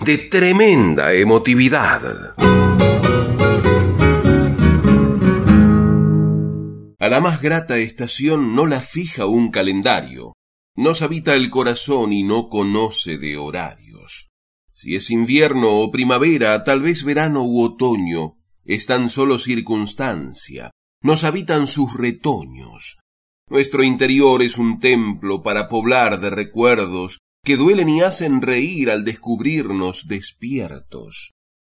de 0.00 0.18
tremenda 0.18 1.14
emotividad. 1.14 2.02
A 6.98 7.08
la 7.08 7.20
más 7.20 7.40
grata 7.40 7.78
estación 7.78 8.54
no 8.54 8.66
la 8.66 8.80
fija 8.80 9.26
un 9.26 9.50
calendario, 9.50 10.34
nos 10.76 11.02
habita 11.02 11.34
el 11.34 11.50
corazón 11.50 12.12
y 12.12 12.22
no 12.22 12.48
conoce 12.48 13.18
de 13.18 13.36
horarios. 13.36 14.30
Si 14.72 14.96
es 14.96 15.10
invierno 15.10 15.78
o 15.78 15.90
primavera, 15.90 16.64
tal 16.64 16.82
vez 16.82 17.04
verano 17.04 17.44
u 17.44 17.62
otoño, 17.62 18.38
es 18.64 18.86
tan 18.86 19.08
solo 19.08 19.38
circunstancia, 19.38 20.70
nos 21.02 21.24
habitan 21.24 21.66
sus 21.66 21.94
retoños. 21.94 22.98
Nuestro 23.48 23.84
interior 23.84 24.42
es 24.42 24.58
un 24.58 24.80
templo 24.80 25.42
para 25.42 25.68
poblar 25.68 26.20
de 26.20 26.30
recuerdos 26.30 27.20
que 27.44 27.56
duelen 27.56 27.88
y 27.88 28.00
hacen 28.00 28.42
reír 28.42 28.90
al 28.90 29.04
descubrirnos 29.04 30.08
despiertos. 30.08 31.32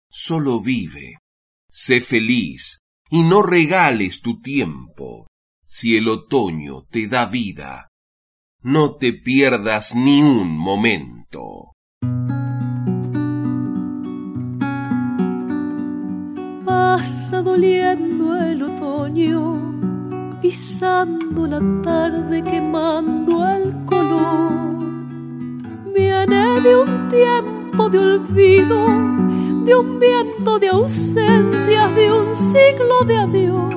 Solo 0.08 0.60
vive, 0.60 1.18
sé 1.68 2.00
feliz, 2.00 2.78
y 3.10 3.22
no 3.22 3.42
regales 3.42 4.20
tu 4.20 4.40
tiempo. 4.40 5.26
Si 5.64 5.96
el 5.96 6.08
otoño 6.08 6.82
te 6.84 7.08
da 7.08 7.26
vida, 7.26 7.88
no 8.60 8.96
te 8.96 9.12
pierdas 9.12 9.94
ni 9.94 10.22
un 10.22 10.56
momento. 10.56 11.74
pasa 16.64 17.42
doliendo 17.42 18.36
el 18.36 18.62
otoño, 18.62 20.40
pisando 20.40 21.46
la 21.46 21.60
tarde, 21.82 22.42
quemando 22.44 23.48
el 23.48 23.84
color. 23.84 24.83
Viene 25.94 26.60
de 26.60 26.76
un 26.76 27.08
tiempo 27.08 27.88
de 27.88 27.98
olvido, 27.98 28.84
de 29.64 29.76
un 29.76 30.00
viento 30.00 30.58
de 30.58 30.68
ausencias, 30.68 31.94
de 31.94 32.12
un 32.12 32.34
siglo 32.34 33.04
de 33.06 33.16
adiós. 33.16 33.74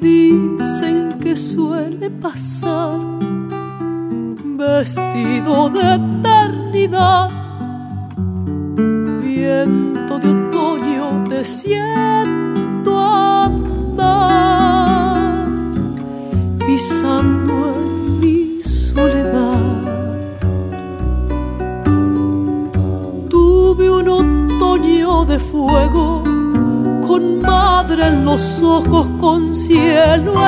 Dicen 0.00 1.20
que 1.22 1.36
suele 1.36 2.10
pasar 2.10 2.98
vestido 4.56 5.70
de 5.70 5.94
eternidad, 5.94 7.30
viento 9.22 10.18
de 10.18 10.28
otoño 10.30 11.24
te 11.28 11.44
siento 11.44 12.55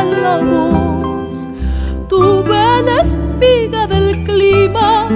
la 0.04 0.38
voz. 0.38 1.48
Tuve 2.08 2.82
la 2.82 3.02
espiga 3.02 3.86
del 3.86 4.24
clima 4.24 5.08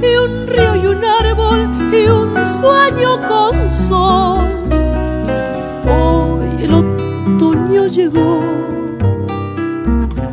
y 0.00 0.14
un 0.24 0.46
río 0.46 0.76
y 0.76 0.86
un 0.86 1.04
árbol 1.04 1.68
y 1.92 2.06
un 2.06 2.34
sueño 2.58 3.10
con 3.28 3.70
sol. 3.70 4.48
Hoy 5.86 6.64
el 6.64 6.74
otoño 6.74 7.86
llegó 7.86 8.40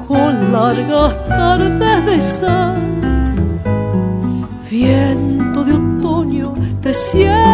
con 0.07 0.51
largas 0.51 1.27
tardes 1.27 2.05
de 2.05 2.21
sal. 2.21 2.81
Viento 4.69 5.63
de 5.63 5.73
otoño 5.73 6.53
te 6.81 6.93
siento 6.93 7.46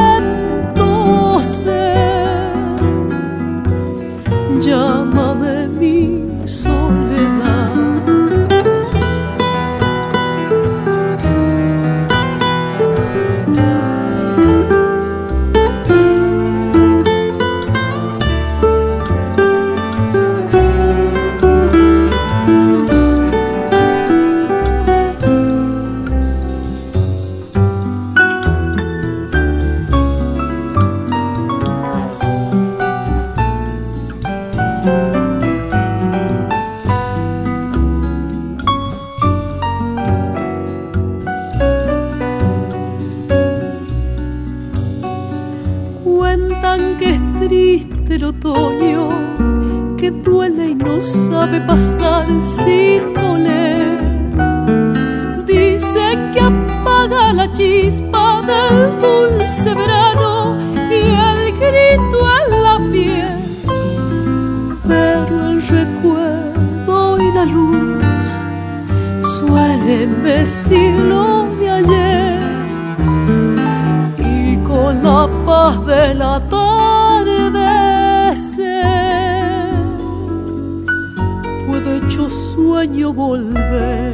volver. 83.12 84.14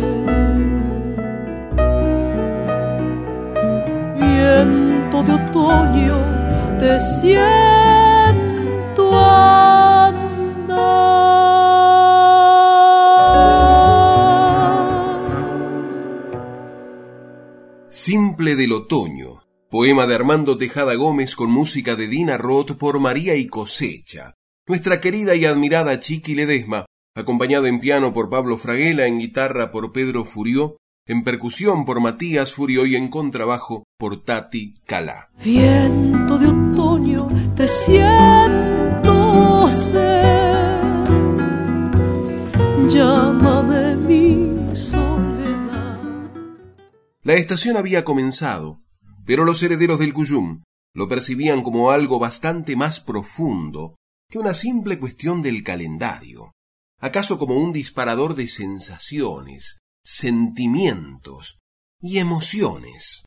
Viento 4.15 5.23
de 5.23 5.33
otoño, 5.33 6.25
te 6.79 6.99
siento 6.99 7.59
andar. 9.19 10.29
Simple 17.89 18.55
del 18.55 18.71
Otoño, 18.71 19.41
poema 19.69 20.07
de 20.07 20.15
Armando 20.15 20.57
Tejada 20.57 20.95
Gómez 20.95 21.35
con 21.35 21.51
música 21.51 21.95
de 21.95 22.07
Dina 22.07 22.37
Roth 22.37 22.71
por 22.77 22.99
María 22.99 23.35
y 23.35 23.47
Cosecha. 23.47 24.33
Nuestra 24.65 25.01
querida 25.01 25.35
y 25.35 25.45
admirada 25.45 25.99
Chiqui 25.99 26.33
Ledesma, 26.33 26.85
acompañada 27.19 27.67
en 27.67 27.79
piano 27.79 28.13
por 28.13 28.29
Pablo 28.29 28.57
Fraguela, 28.57 29.05
en 29.05 29.19
guitarra 29.19 29.71
por 29.71 29.91
Pedro 29.91 30.25
Furió, 30.25 30.77
en 31.05 31.23
percusión 31.23 31.85
por 31.85 32.01
Matías 32.01 32.53
Furió 32.53 32.85
y 32.85 32.95
en 32.95 33.07
contrabajo 33.07 33.83
por 33.97 34.23
Tati 34.23 34.75
Calá. 34.85 35.29
Viento 35.43 36.37
de 36.37 36.47
otoño, 36.47 37.27
te 37.55 37.67
siento 37.67 39.69
ser. 39.71 40.69
Llámame 42.89 43.95
mi 43.95 44.75
soledad. 44.75 45.99
La 47.23 47.33
estación 47.33 47.77
había 47.77 48.05
comenzado, 48.05 48.81
pero 49.25 49.45
los 49.45 49.61
herederos 49.63 49.99
del 49.99 50.13
Cuyum 50.13 50.63
lo 50.93 51.07
percibían 51.07 51.63
como 51.63 51.91
algo 51.91 52.19
bastante 52.19 52.75
más 52.75 52.99
profundo 52.99 53.95
que 54.29 54.37
una 54.37 54.53
simple 54.53 54.99
cuestión 54.99 55.41
del 55.41 55.63
calendario, 55.63 56.51
acaso 56.99 57.39
como 57.39 57.55
un 57.55 57.73
disparador 57.73 58.35
de 58.35 58.47
sensaciones, 58.47 59.79
sentimientos 60.03 61.59
y 61.99 62.19
emociones. 62.19 63.25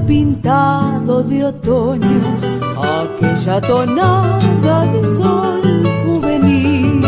Pintado 0.00 1.22
de 1.22 1.44
otoño 1.44 2.20
aquella 2.82 3.60
tonada 3.60 4.86
de 4.86 5.16
sol 5.16 5.62
juvenil. 6.04 7.02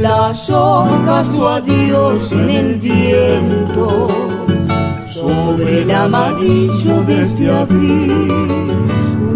Las 0.00 0.48
hojas 0.50 1.28
tu 1.30 1.46
adiós 1.46 2.32
en 2.32 2.50
el 2.50 2.74
viento 2.76 4.08
sobre 5.04 5.82
el 5.82 5.90
amarillo 5.90 7.02
de 7.02 7.22
este 7.22 7.50
abril 7.50 8.87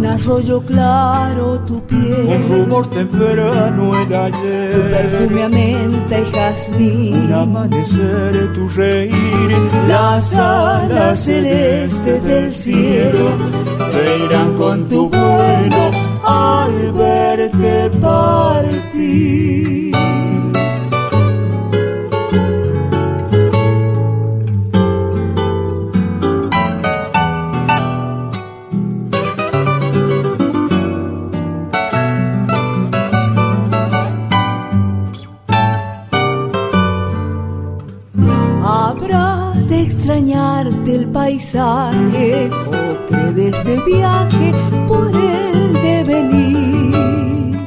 arroyo 0.06 0.60
claro 0.62 1.60
tu 1.60 1.80
piel. 1.86 2.26
Un 2.26 2.42
rumor 2.48 2.86
temprano 2.88 3.92
el 4.00 4.14
ayer. 4.14 4.72
Tu 4.74 4.80
perfume 4.94 5.42
a 5.42 5.48
menta 5.48 6.20
y 6.20 6.32
jazmín. 6.32 7.24
Un 7.24 7.32
amanecer 7.32 8.52
tu 8.54 8.68
reír. 8.68 9.50
Las 9.88 10.36
alas 10.36 11.20
celestes 11.20 12.22
del 12.24 12.52
cielo 12.52 13.26
se 13.90 14.24
irán 14.24 14.54
con 14.54 14.88
tu 14.88 15.08
vuelo 15.08 15.90
al 16.24 16.92
verte 16.92 17.90
partir. 18.00 19.71
Viaje 43.94 44.52
por 44.86 45.08
el 45.08 45.72
devenir. 45.72 47.58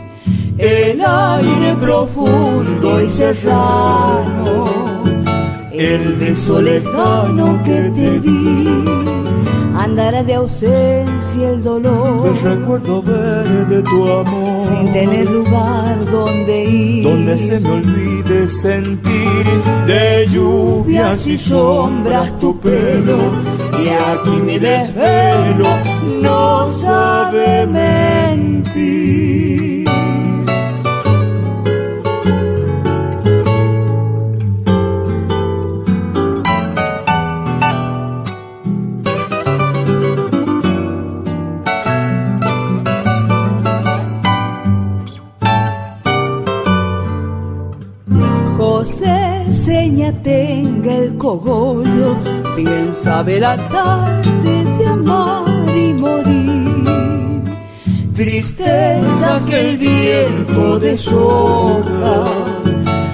El 0.58 1.02
aire 1.02 1.76
profundo 1.80 3.02
y 3.02 3.10
serrano, 3.10 4.66
el 5.72 6.14
beso 6.14 6.62
lejano 6.62 7.62
que 7.64 7.92
te 7.96 8.20
di 8.20 9.06
andará 9.86 10.24
de 10.24 10.34
ausencia 10.34 11.50
el 11.50 11.64
dolor. 11.64 12.36
Recuerdo 12.44 13.02
ver 13.02 13.68
de 13.68 13.82
tu 13.84 14.12
amor, 14.12 14.68
sin 14.70 14.92
tener 14.94 15.30
lugar 15.30 15.94
donde 16.12 16.66
ir, 16.66 17.04
donde 17.04 17.38
se 17.38 17.60
me 17.60 17.72
olvide 17.72 18.48
sentir 18.48 19.46
de 19.88 20.28
lluvias 20.28 21.28
y 21.28 21.38
sombras 21.38 22.38
tu 22.40 22.58
pelo. 22.60 23.18
Y 23.86 23.88
aquí 23.88 24.42
mi 24.42 24.58
desvelo 24.58 25.78
no 26.24 26.74
sabe 26.74 27.68
mentir. 27.68 29.65
La 53.40 53.58
tarde 53.70 54.64
de 54.78 54.88
amar 54.88 55.46
y 55.76 55.94
morir. 55.94 57.44
Tristezas 58.14 59.46
que 59.46 59.70
el 59.70 59.78
viento 59.78 60.80
deshoja, 60.80 62.26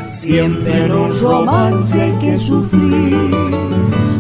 siempre 0.07 0.85
en 0.85 0.91
un 0.91 1.19
romance 1.21 1.99
hay 1.99 2.11
que 2.17 2.37
sufrir. 2.37 3.31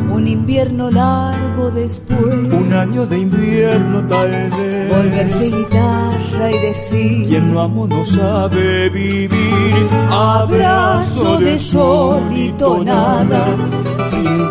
Un 0.09 0.27
invierno 0.27 0.89
largo 0.91 1.71
después, 1.71 2.19
un 2.19 2.73
año 2.73 3.05
de 3.05 3.19
invierno 3.19 4.01
tal 4.07 4.29
vez. 4.29 4.89
Volverse 4.89 5.55
guitarra 5.55 6.51
y 6.51 6.59
decir: 6.59 7.27
Quien 7.27 7.53
no 7.53 7.61
amo 7.61 7.87
no 7.87 8.03
sabe 8.05 8.89
vivir. 8.89 9.87
Abrazo 10.09 11.37
de 11.37 11.59
sol 11.59 12.23
y 12.31 12.49
tonada 12.51 13.45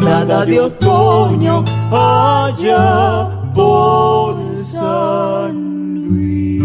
nada 0.00 0.44
de 0.44 0.60
otoño 0.60 1.64
allá 1.90 3.52
por 3.54 4.36
San 4.64 5.94
Luis. 5.94 6.60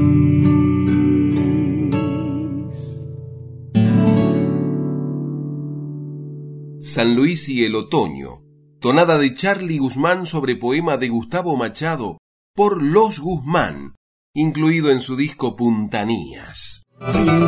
San 6.80 7.16
Luis 7.16 7.50
y 7.50 7.66
el 7.66 7.76
otoño. 7.76 8.44
Tonada 8.80 9.18
de 9.18 9.34
Charlie 9.34 9.80
Guzmán 9.80 10.26
sobre 10.26 10.56
poema 10.56 10.98
de 10.98 11.10
Gustavo 11.10 11.58
Machado 11.58 12.20
por 12.54 12.82
Los 12.82 13.20
Guzmán, 13.20 13.96
incluido 14.34 14.92
en 14.92 15.02
su 15.02 15.16
disco 15.16 15.56
Puntanías. 15.56 16.75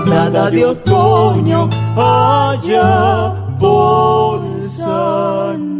Nada 0.07 0.51
de 0.51 0.65
otoño 0.65 1.69
allá 1.95 3.57
por 3.59 4.63
San 4.69 5.77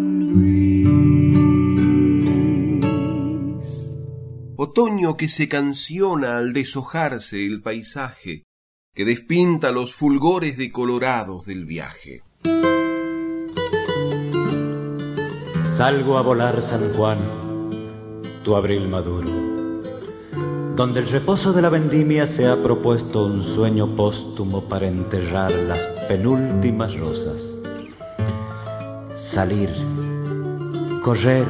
Otoño 4.60 5.18
que 5.18 5.28
se 5.28 5.48
canciona 5.48 6.40
al 6.40 6.52
deshojarse 6.52 7.46
el 7.46 7.62
paisaje, 7.62 8.44
que 8.96 9.06
despinta 9.06 9.72
los 9.72 9.94
fulgores 9.94 10.58
decolorados 10.58 11.46
del 11.46 11.66
viaje. 11.66 12.24
Salgo 15.78 16.18
a 16.18 16.24
volar 16.24 16.64
San 16.64 16.92
Juan, 16.94 17.20
tu 18.44 18.56
abril 18.56 18.88
maduro, 18.88 19.47
donde 20.78 21.00
el 21.00 21.10
reposo 21.10 21.54
de 21.54 21.64
la 21.64 21.70
vendimia 21.70 22.28
se 22.28 22.48
ha 22.48 22.56
propuesto 22.62 23.26
un 23.26 23.42
sueño 23.42 23.96
póstumo 23.96 24.62
para 24.66 24.88
enterrar 24.88 25.52
las 25.52 25.82
penúltimas 26.08 26.96
rosas. 26.96 27.42
Salir 29.16 29.72
correr, 31.02 31.48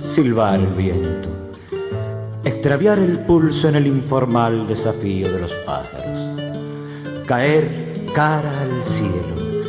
silbar 0.00 0.60
el 0.60 0.66
viento, 0.74 1.28
extraviar 2.44 3.00
el 3.00 3.18
pulso 3.20 3.68
en 3.70 3.74
el 3.74 3.88
informal 3.88 4.68
desafío 4.68 5.32
de 5.32 5.40
los 5.40 5.52
pájaros, 5.66 7.26
caer 7.26 8.04
cara 8.14 8.60
al 8.60 8.84
cielo, 8.84 9.64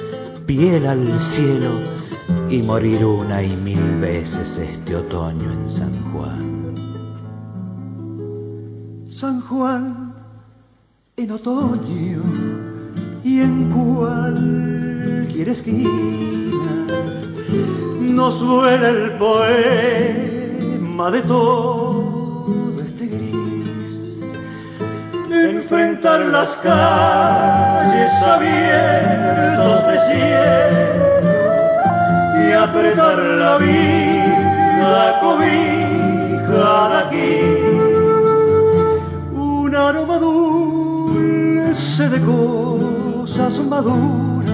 piel 0.46 0.86
al 0.86 1.20
cielo 1.20 1.72
y 2.50 2.62
morir 2.62 3.04
una 3.04 3.42
y 3.42 3.56
mil 3.56 4.00
veces 4.00 4.60
este 4.60 4.96
otoño 4.96 5.50
en 5.50 5.70
San 5.70 6.12
Juan. 6.12 6.59
San 9.20 9.42
Juan 9.42 10.14
en 11.18 11.32
otoño 11.32 12.22
y 13.22 13.42
en 13.42 13.70
cualquier 13.70 15.50
esquina 15.50 16.88
nos 18.00 18.40
duele 18.40 18.88
el 18.88 19.12
poema 19.18 19.52
de 21.12 21.22
todo 21.24 22.82
este 22.82 23.08
gris. 23.08 24.22
Enfrentar 25.30 26.22
las 26.22 26.52
calles 26.64 28.14
abiertos 28.24 29.86
de 29.88 30.00
cielo 30.08 31.20
y 32.42 32.54
apretar 32.54 33.20
la 33.20 33.58
vida 33.58 35.20
cobija 35.20 36.88
de 36.88 36.98
aquí. 37.04 37.49
Un 39.90 39.96
aroma 39.96 40.18
dulce 40.20 42.10
de 42.10 42.20
cosas 42.22 43.58
maduras 43.66 44.46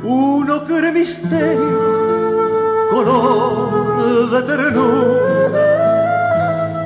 uno 0.03 0.65
que 0.65 0.91
misterio, 0.91 2.89
color 2.91 4.31
de 4.31 4.43
ternura, 4.43 5.59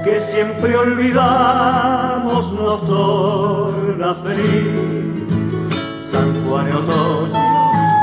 que 0.03 0.21
siempre 0.23 0.77
olvidamos 0.77 2.53
nos 2.53 2.85
torna 2.85 4.13
feliz. 4.17 5.23
San 6.01 6.45
Juan 6.45 6.67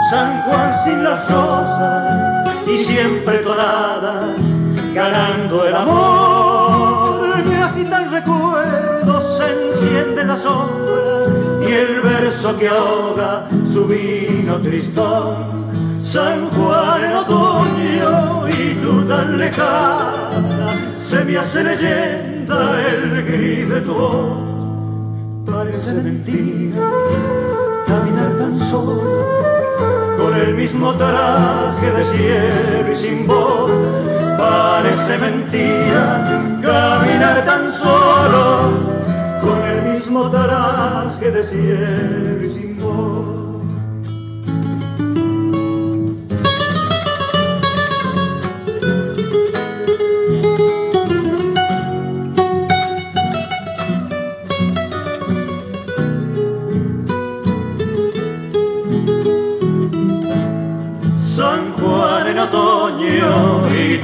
San 0.10 0.42
Juan 0.42 0.74
sin 0.84 1.04
las 1.04 1.30
rosas 1.30 2.50
y 2.66 2.80
siempre 2.80 3.40
tonada, 3.40 4.34
ganando 4.94 5.66
el 5.68 5.76
amor 5.76 7.44
me 7.44 7.64
agitan 7.64 8.12
recuerdos, 8.12 9.38
se 9.38 9.68
enciende 9.68 10.26
la 10.26 10.38
sombra 10.38 11.00
y 11.62 11.70
y 11.70 11.74
el 11.74 12.02
verso 12.02 12.58
que 12.58 12.68
ahoga 12.68 13.48
su 13.72 13.86
vino 13.86 14.58
tristón. 14.58 15.70
San 16.02 16.50
Juan 16.50 17.04
en 17.04 17.16
otoño 17.16 18.48
y 18.50 18.74
tú 18.82 19.04
tan 19.04 19.38
lejana, 19.38 20.74
se 20.98 21.24
me 21.24 21.38
hace 21.38 21.64
leyenda 21.64 22.82
el 22.82 23.24
gris 23.24 23.70
de 23.70 23.82
tu 23.82 23.94
voz. 23.94 24.38
Parece 25.46 25.94
mentira 25.94 26.90
caminar 27.86 28.32
tan 28.40 28.60
solo 28.72 29.69
con 30.20 30.36
el 30.36 30.54
mismo 30.54 30.94
traje 30.96 31.92
de 31.92 32.04
cielo 32.06 32.92
y 32.92 32.98
sin 32.98 33.26
voz. 33.26 33.72
Parece 34.38 35.18
mentira 35.18 36.60
caminar 36.62 37.46
tan 37.46 37.72
solo 37.72 38.72
con 39.42 39.64
el 39.64 39.82
mismo 39.94 40.30
traje 40.30 41.32
de 41.32 41.44
cielo 41.46 42.44
y 42.44 42.48
sin 42.48 42.64
voz. 42.64 42.69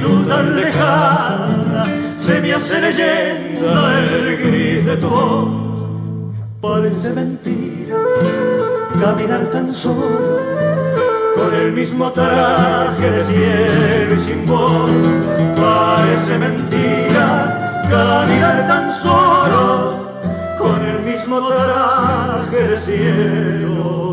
Tú 0.02 0.24
tan 0.28 0.56
lejana, 0.56 1.84
se 2.16 2.40
me 2.40 2.54
hace 2.54 2.80
leyenda 2.80 3.98
el 4.00 4.36
gris 4.38 4.86
de 4.86 4.96
tu 4.96 5.08
voz. 5.08 5.48
Parece 6.60 7.10
mentira 7.10 7.96
caminar 9.00 9.46
tan 9.52 9.72
solo 9.72 10.40
con 11.36 11.54
el 11.54 11.72
mismo 11.72 12.10
traje 12.12 13.10
de 13.10 13.24
cielo 13.24 14.14
y 14.14 14.18
sin 14.18 14.46
voz. 14.46 14.90
Parece 15.56 16.38
mentira 16.38 17.84
caminar 17.88 18.66
tan 18.66 18.92
solo 18.94 20.06
con 20.58 20.82
el 20.84 21.00
mismo 21.02 21.46
traje 21.46 22.68
de 22.68 22.80
cielo 22.80 24.06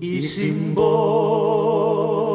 y 0.00 0.22
sin 0.22 0.74
voz. 0.74 2.27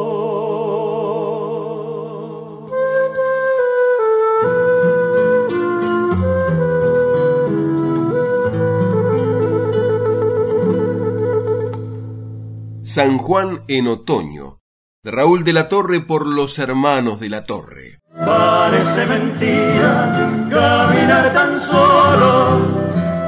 San 12.93 13.17
Juan 13.17 13.63
en 13.69 13.87
otoño, 13.87 14.59
de 15.03 15.09
Raúl 15.09 15.43
de 15.43 15.51
la 15.51 15.67
Torre 15.67 16.01
por 16.01 16.27
los 16.27 16.59
hermanos 16.59 17.19
de 17.19 17.27
la 17.27 17.43
Torre. 17.43 17.97
Parece 18.13 19.07
mentira 19.07 20.47
caminar 20.47 21.33
tan 21.33 21.59
solo 21.59 22.61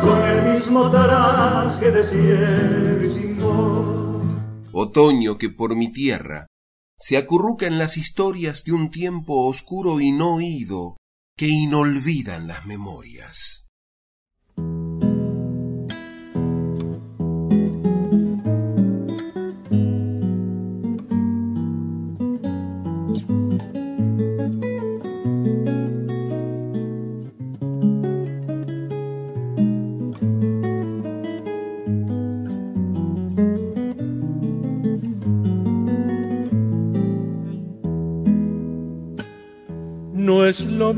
con 0.01 0.23
el 0.23 0.53
mismo 0.53 0.91
taraje 0.91 1.89
de 1.89 2.05
cielo 2.05 3.05
y 3.05 3.11
sin 3.11 3.39
voz. 3.39 4.23
Otoño 4.71 5.39
que 5.39 5.49
por 5.49 5.75
mi 5.75 5.91
tierra 5.91 6.45
se 6.99 7.17
acurruca 7.17 7.65
en 7.65 7.79
las 7.79 7.97
historias 7.97 8.65
de 8.65 8.73
un 8.73 8.91
tiempo 8.91 9.47
oscuro 9.47 9.99
y 9.99 10.11
no 10.11 10.35
oído 10.35 10.97
que 11.35 11.47
inolvidan 11.47 12.45
las 12.45 12.67
memorias. 12.67 13.67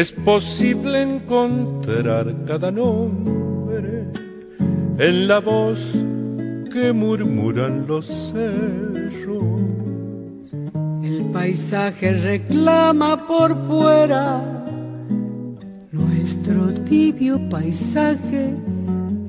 Es 0.00 0.12
posible 0.12 1.02
encontrar 1.02 2.34
cada 2.46 2.70
nombre 2.70 4.06
en 4.98 5.28
la 5.28 5.40
voz 5.40 5.78
que 6.72 6.90
murmuran 6.90 7.86
los 7.86 8.06
cerros. 8.06 9.42
El 11.02 11.30
paisaje 11.34 12.14
reclama 12.14 13.26
por 13.26 13.54
fuera 13.66 14.42
nuestro 15.92 16.72
tibio 16.84 17.38
paisaje 17.50 18.54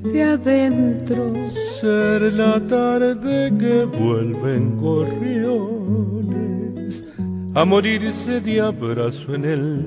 de 0.04 0.22
adentro. 0.22 1.34
Ser 1.82 2.32
la 2.32 2.58
tarde 2.66 3.52
que 3.58 3.84
vuelven 3.84 4.78
gorriones 4.78 5.92
a 7.54 7.66
morirse 7.66 8.40
de 8.40 8.62
abrazo 8.62 9.34
en 9.34 9.44
el 9.44 9.86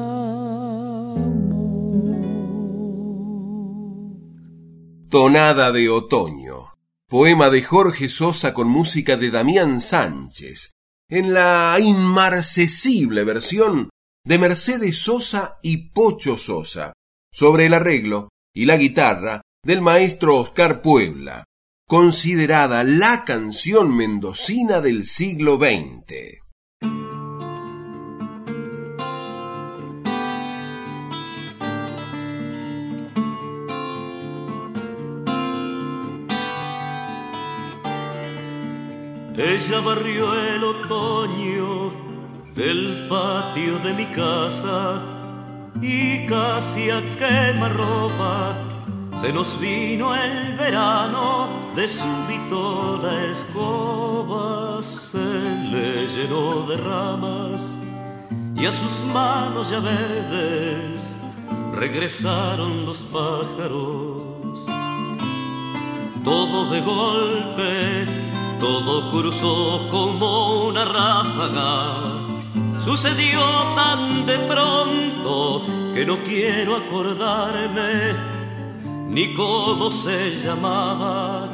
Tonada 5.11 5.73
de 5.73 5.89
otoño. 5.89 6.71
Poema 7.09 7.49
de 7.49 7.61
Jorge 7.61 8.07
Sosa 8.07 8.53
con 8.53 8.69
música 8.69 9.17
de 9.17 9.29
Damián 9.29 9.81
Sánchez. 9.81 10.71
En 11.09 11.33
la 11.33 11.77
inmarcesible 11.81 13.25
versión 13.25 13.89
de 14.25 14.37
Mercedes 14.37 14.99
Sosa 14.99 15.59
y 15.61 15.89
Pocho 15.89 16.37
Sosa, 16.37 16.93
sobre 17.29 17.65
el 17.65 17.73
arreglo 17.73 18.29
y 18.55 18.65
la 18.65 18.77
guitarra 18.77 19.41
del 19.65 19.81
maestro 19.81 20.37
Oscar 20.37 20.81
Puebla, 20.81 21.43
considerada 21.85 22.85
la 22.85 23.25
canción 23.25 23.93
mendocina 23.93 24.79
del 24.79 25.05
siglo 25.05 25.57
XX. 25.57 26.40
Ella 39.43 39.81
barrió 39.81 40.35
el 40.35 40.63
otoño 40.63 41.91
del 42.55 43.07
patio 43.09 43.79
de 43.79 43.93
mi 43.93 44.05
casa 44.05 45.01
y 45.81 46.27
casi 46.27 46.91
a 46.91 47.01
quemarropa 47.17 48.55
se 49.15 49.33
nos 49.33 49.59
vino 49.59 50.13
el 50.15 50.55
verano, 50.57 51.49
de 51.75 51.87
súbito 51.87 52.99
la 53.01 53.31
escoba 53.31 54.81
se 54.81 55.17
le 55.17 56.07
llenó 56.07 56.67
de 56.67 56.77
ramas 56.77 57.73
y 58.55 58.65
a 58.67 58.71
sus 58.71 59.01
manos 59.11 59.71
ya 59.71 59.81
regresaron 61.73 62.85
los 62.85 63.01
pájaros. 63.01 64.21
Todo 66.23 66.69
de 66.69 66.81
golpe, 66.81 68.05
todo 68.61 69.09
cruzó 69.09 69.89
como 69.89 70.67
una 70.67 70.85
ráfaga 70.85 72.31
Sucedió 72.83 73.41
tan 73.75 74.25
de 74.25 74.37
pronto 74.39 75.65
que 75.93 76.05
no 76.05 76.17
quiero 76.23 76.77
acordarme 76.77 78.15
ni 79.07 79.33
cómo 79.35 79.91
se 79.91 80.31
llamaba. 80.31 81.47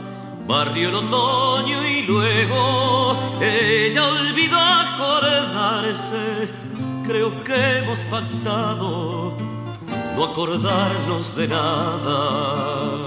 Barrio 0.47 0.89
el 0.89 0.95
otoño 0.95 1.85
y 1.85 2.03
luego 2.03 3.17
ella 3.41 4.05
olvidó 4.05 4.57
acordarse. 4.57 6.49
Creo 7.05 7.43
que 7.43 7.79
hemos 7.79 7.99
pactado 8.05 9.33
no 10.15 10.23
acordarnos 10.23 11.35
de 11.35 11.47
nada. 11.49 13.05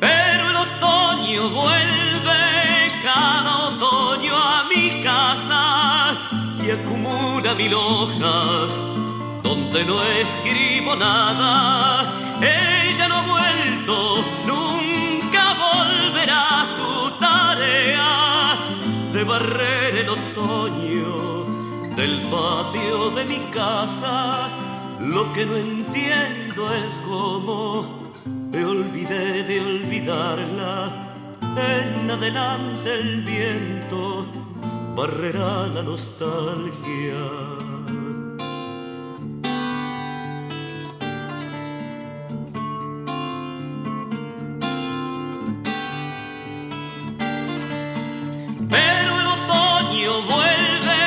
Pero 0.00 0.50
el 0.50 0.56
otoño 0.56 1.50
vuelve 1.50 2.03
acumula 7.54 7.56
mil 7.56 7.74
hojas 7.74 8.72
donde 9.42 9.84
no 9.84 10.02
escribo 10.02 10.96
nada. 10.96 12.12
Ella 12.40 13.08
no 13.08 13.16
ha 13.16 13.22
vuelto, 13.22 14.24
nunca 14.46 15.54
volverá 15.66 16.62
a 16.62 16.66
su 16.66 17.10
tarea 17.18 18.56
de 19.12 19.24
barrer 19.24 19.96
el 19.96 20.08
otoño 20.08 21.44
del 21.96 22.22
patio 22.30 23.10
de 23.10 23.24
mi 23.24 23.38
casa. 23.50 24.48
Lo 25.00 25.32
que 25.32 25.46
no 25.46 25.56
entiendo 25.56 26.72
es 26.74 26.98
cómo 27.06 28.12
me 28.50 28.64
olvidé 28.64 29.44
de 29.44 29.60
olvidarla. 29.60 31.00
En 31.56 32.10
adelante 32.10 32.94
el 32.94 33.22
viento 33.22 34.26
barrerá 34.94 35.66
la 35.74 35.82
nostalgia. 35.82 37.20
Pero 48.70 49.12
el 49.20 49.26
otoño 49.36 50.12
vuelve 50.32 51.02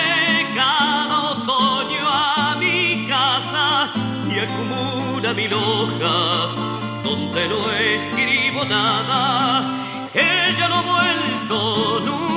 cada 0.56 1.18
otoño 1.32 2.04
a 2.10 2.56
mi 2.60 3.08
casa 3.08 3.94
y 4.30 4.40
acumula 4.40 5.34
mil 5.34 5.54
hojas 5.54 6.50
donde 7.04 7.48
no 7.48 7.72
escribo 7.72 8.66
nada. 8.66 9.66
Ella 10.14 10.68
no 10.68 10.76
ha 10.76 10.82
vuelto 10.82 12.00
nunca 12.06 12.37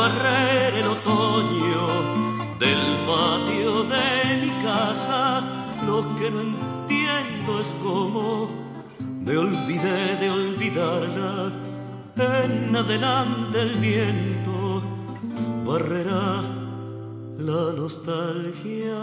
barrer 0.00 0.72
el 0.80 0.86
otoño 0.96 1.82
del 2.58 2.82
patio 3.08 3.72
de 3.94 4.08
mi 4.42 4.52
casa. 4.64 5.42
Lo 5.86 5.98
que 6.16 6.30
no 6.30 6.40
entiendo 6.48 7.60
es 7.60 7.74
cómo 7.82 8.48
me 9.24 9.36
olvidé 9.36 10.16
de 10.20 10.30
olvidarla. 10.30 11.52
En 12.16 12.74
adelante 12.74 13.60
el 13.66 13.74
viento 13.88 14.82
barrerá 15.66 16.42
la 17.48 17.62
nostalgia. 17.80 19.00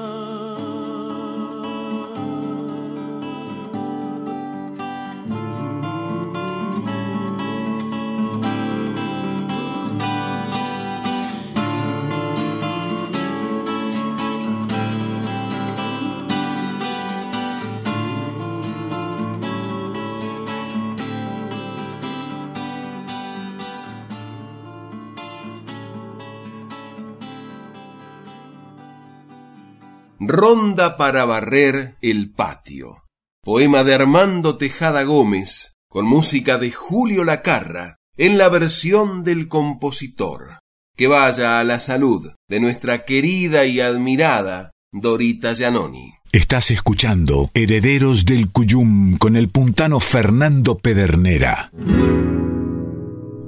Ronda 30.27 30.97
para 30.97 31.23
barrer 31.23 31.95
el 32.01 32.31
patio. 32.31 33.03
Poema 33.41 33.85
de 33.85 33.93
Armando 33.93 34.57
Tejada 34.57 35.03
Gómez, 35.03 35.77
con 35.89 36.05
música 36.05 36.57
de 36.57 36.69
Julio 36.69 37.23
Lacarra, 37.23 37.95
en 38.17 38.37
la 38.37 38.49
versión 38.49 39.23
del 39.23 39.47
compositor. 39.47 40.59
Que 40.97 41.07
vaya 41.07 41.61
a 41.61 41.63
la 41.63 41.79
salud 41.79 42.33
de 42.49 42.59
nuestra 42.59 43.05
querida 43.05 43.65
y 43.65 43.79
admirada 43.79 44.71
Dorita 44.91 45.53
Giannoni. 45.53 46.15
Estás 46.33 46.71
escuchando 46.71 47.49
Herederos 47.53 48.25
del 48.25 48.51
Cuyum 48.51 49.17
con 49.17 49.37
el 49.37 49.47
puntano 49.47 50.01
Fernando 50.01 50.77
Pedernera. 50.77 51.71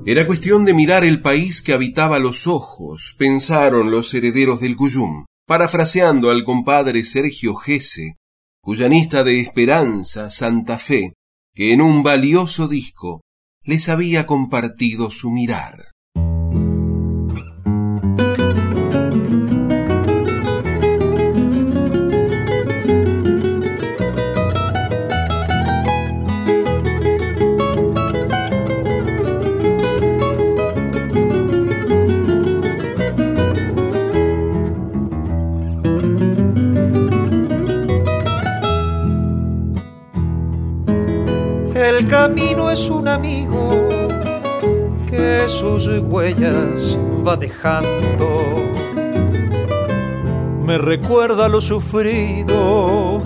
Era 0.05 0.25
cuestión 0.25 0.63
de 0.63 0.73
mirar 0.73 1.03
el 1.03 1.21
país 1.21 1.61
que 1.61 1.73
habitaba 1.73 2.19
los 2.19 2.47
ojos, 2.47 3.15
pensaron 3.17 3.91
los 3.91 4.13
herederos 4.13 4.61
del 4.61 4.77
Cuyum 4.77 5.25
parafraseando 5.49 6.29
al 6.29 6.43
compadre 6.43 7.03
Sergio 7.03 7.55
Gese, 7.55 8.17
cuyanista 8.62 9.23
de 9.23 9.39
Esperanza, 9.39 10.29
Santa 10.29 10.77
Fe, 10.77 11.13
que 11.55 11.73
en 11.73 11.81
un 11.81 12.03
valioso 12.03 12.67
disco 12.67 13.21
les 13.63 13.89
había 13.89 14.27
compartido 14.27 15.09
su 15.09 15.31
mirar. 15.31 15.85
El 41.99 42.07
camino 42.07 42.71
es 42.71 42.89
un 42.89 43.09
amigo 43.09 43.89
que 45.09 45.43
sus 45.47 45.85
huellas 45.85 46.97
va 47.27 47.35
dejando. 47.35 48.45
Me 50.65 50.77
recuerda 50.77 51.49
lo 51.49 51.59
sufrido 51.59 53.21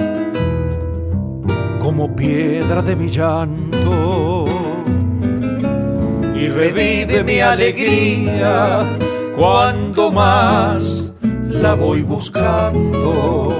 como 1.84 2.16
piedra 2.16 2.82
de 2.82 2.96
mi 2.96 3.12
llanto 3.12 4.46
y 6.36 6.48
revive 6.48 7.24
mi 7.24 7.42
alegría 7.42 8.88
cuando 9.38 10.12
más 10.12 11.12
la 11.48 11.76
voy 11.76 12.02
buscando. 12.02 13.54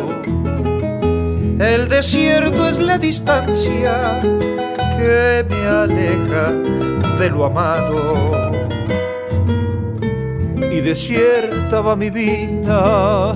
El 1.60 1.88
desierto 1.88 2.68
es 2.68 2.80
la 2.80 2.98
distancia 2.98 4.20
que 5.04 5.46
me 5.50 5.62
aleja 5.68 6.46
de 7.20 7.30
lo 7.30 7.46
amado. 7.46 8.00
Y 10.72 10.80
desierta 10.82 11.82
va 11.82 11.96
mi 11.96 12.10
vida 12.10 13.36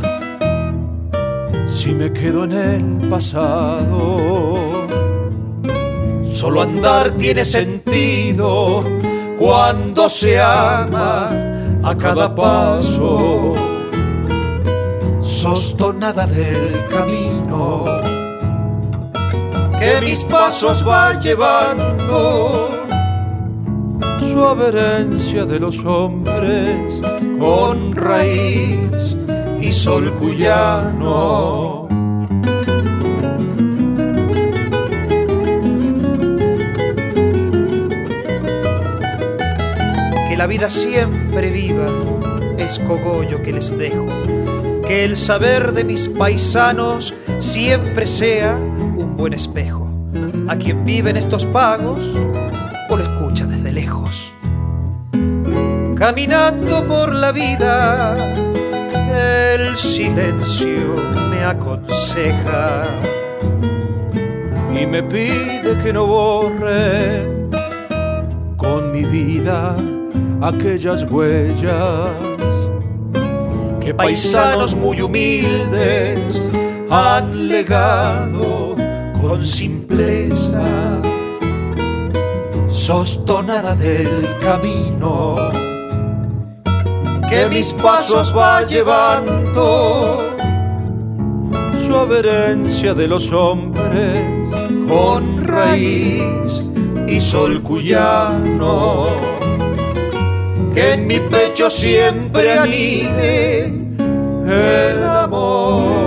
si 1.68 1.94
me 1.94 2.12
quedo 2.12 2.46
en 2.46 2.54
el 2.54 3.10
pasado. 3.10 4.88
Solo 6.40 6.62
andar 6.62 7.12
tiene 7.12 7.44
sentido 7.44 8.84
cuando 9.38 10.08
se 10.08 10.40
ama 10.40 11.30
a 11.84 11.96
cada 11.98 12.34
paso. 12.34 13.56
Sos 15.22 15.76
tonada 15.78 16.26
del 16.26 16.86
camino 16.90 17.97
que 19.80 20.02
mis 20.02 20.24
pasos 20.24 20.86
va 20.88 21.20
llevando. 21.20 22.70
Suave 24.20 24.68
herencia 24.68 25.46
de 25.46 25.60
los 25.60 25.84
hombres 25.86 27.02
con 27.40 27.96
raíz 27.96 29.16
y 29.62 29.72
sol 29.72 30.14
cuyano. 30.16 31.88
Que 40.28 40.38
la 40.38 40.48
vida 40.48 40.70
siempre 40.70 41.50
viva 41.52 41.88
es 42.58 42.80
cogollo 42.80 43.42
que 43.42 43.54
les 43.54 43.76
dejo. 43.78 44.08
Que 44.86 45.04
el 45.06 45.18
saber 45.18 45.74
de 45.74 45.84
mis 45.84 46.08
paisanos 46.08 47.14
siempre 47.40 48.06
sea 48.06 48.58
buen 49.18 49.34
espejo. 49.34 49.90
A 50.48 50.56
quien 50.56 50.86
viven 50.86 51.18
estos 51.18 51.46
pagos 51.48 51.98
o 52.90 52.96
lo 52.96 53.04
escucha 53.04 53.46
desde 53.46 53.72
lejos. 53.74 54.32
Caminando 55.96 56.86
por 56.86 57.14
la 57.14 57.32
vida 57.32 58.16
el 59.56 59.76
silencio 59.76 60.96
me 61.32 61.44
aconseja 61.44 62.84
y 64.70 64.86
me 64.86 65.02
pide 65.02 65.78
que 65.84 65.92
no 65.92 66.06
borre 66.06 67.26
con 68.58 68.92
mi 68.92 69.04
vida 69.04 69.76
aquellas 70.42 71.04
huellas 71.10 72.12
que 73.82 73.94
paisanos 73.94 74.76
muy 74.76 75.02
humildes 75.02 76.44
han 76.90 77.48
legado 77.48 78.67
con 79.28 79.46
simpleza. 79.46 81.02
Sostonada 82.70 83.76
del 83.76 84.26
camino 84.40 85.36
que 87.30 87.46
mis 87.50 87.74
pasos 87.74 88.34
va 88.36 88.66
llevando. 88.66 90.34
Suave 91.86 92.20
herencia 92.20 92.94
de 92.94 93.08
los 93.08 93.34
hombres 93.34 94.24
con 94.88 95.44
raíz 95.46 96.70
y 97.08 97.20
sol 97.20 97.62
cuyano. 97.64 99.08
Que 100.74 100.94
en 100.94 101.06
mi 101.06 101.20
pecho 101.20 101.70
siempre 101.70 102.58
anide 102.58 103.66
el 104.48 105.04
amor 105.04 106.07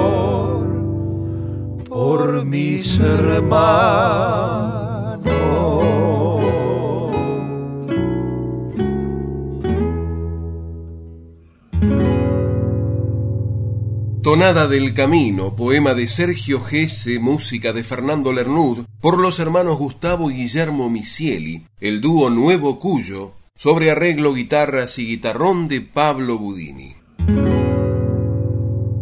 Tonada 14.22 14.68
del 14.68 14.94
Camino, 14.94 15.56
poema 15.56 15.94
de 15.94 16.06
Sergio 16.06 16.60
Gese, 16.60 17.18
música 17.18 17.72
de 17.72 17.82
Fernando 17.82 18.32
Lernud, 18.32 18.84
por 19.00 19.18
los 19.18 19.40
hermanos 19.40 19.78
Gustavo 19.78 20.30
y 20.30 20.34
Guillermo 20.34 20.90
Misieli, 20.90 21.66
el 21.80 22.00
dúo 22.00 22.30
Nuevo 22.30 22.78
Cuyo, 22.78 23.32
sobre 23.56 23.90
arreglo, 23.90 24.34
guitarras 24.34 24.98
y 24.98 25.06
guitarrón 25.06 25.68
de 25.68 25.80
Pablo 25.80 26.38
Budini. 26.38 26.99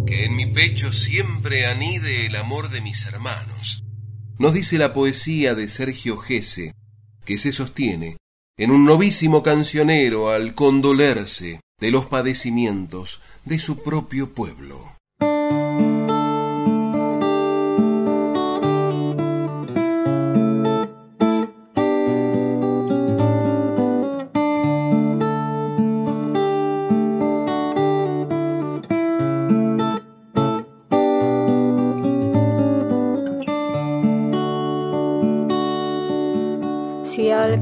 Que 0.08 0.24
en 0.24 0.36
mi 0.36 0.46
pecho 0.46 0.90
siempre 0.90 1.66
anide 1.66 2.24
el 2.24 2.36
amor 2.36 2.70
de 2.70 2.80
mis 2.80 3.04
hermanos, 3.04 3.84
nos 4.38 4.54
dice 4.54 4.78
la 4.78 4.94
poesía 4.94 5.54
de 5.54 5.68
Sergio 5.68 6.16
Gese, 6.16 6.72
que 7.26 7.36
se 7.36 7.52
sostiene 7.52 8.16
en 8.56 8.70
un 8.70 8.86
novísimo 8.86 9.42
cancionero 9.42 10.30
al 10.30 10.54
condolerse 10.54 11.60
de 11.78 11.90
los 11.90 12.06
padecimientos 12.06 13.20
de 13.44 13.58
su 13.58 13.82
propio 13.82 14.32
pueblo. 14.32 14.97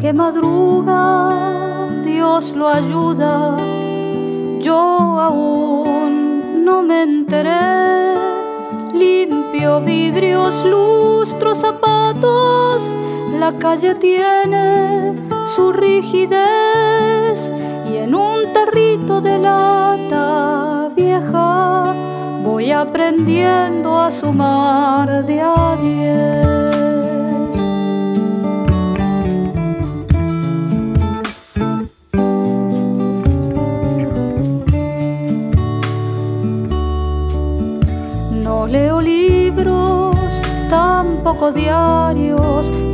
Que 0.06 0.12
madruga 0.12 1.30
Dios 2.04 2.54
lo 2.54 2.68
ayuda, 2.68 3.56
yo 4.60 4.78
aún 5.28 6.64
no 6.64 6.80
me 6.84 7.02
enteré. 7.02 8.14
Limpio 8.94 9.80
vidrios, 9.80 10.64
lustros, 10.64 11.58
zapatos, 11.58 12.94
la 13.40 13.50
calle 13.58 13.96
tiene 13.96 15.16
su 15.56 15.72
rigidez 15.72 17.50
y 17.90 17.96
en 17.96 18.14
un 18.14 18.52
tarrito 18.52 19.20
de 19.20 19.38
lata 19.38 20.88
vieja 20.94 21.92
voy 22.44 22.70
aprendiendo 22.70 23.98
a 23.98 24.12
sumar 24.12 25.24
de 25.26 25.40
a 25.40 25.76
diez. 25.82 26.95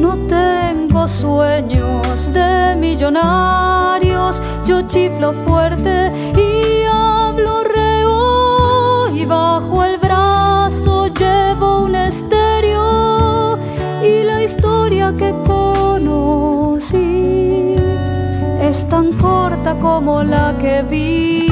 No 0.00 0.16
tengo 0.28 1.06
sueños 1.06 2.32
de 2.32 2.74
millonarios, 2.76 4.42
yo 4.66 4.82
chiflo 4.88 5.32
fuerte 5.46 6.10
y 6.36 6.84
hablo 6.90 7.62
reo 7.62 9.14
y 9.14 9.24
bajo 9.24 9.84
el 9.84 9.96
brazo 9.98 11.06
llevo 11.06 11.84
un 11.84 11.94
estéreo 11.94 13.56
y 14.02 14.24
la 14.24 14.42
historia 14.42 15.14
que 15.16 15.32
conocí 15.46 16.96
es 18.60 18.88
tan 18.88 19.12
corta 19.12 19.74
como 19.76 20.24
la 20.24 20.52
que 20.60 20.82
viví. 20.82 21.51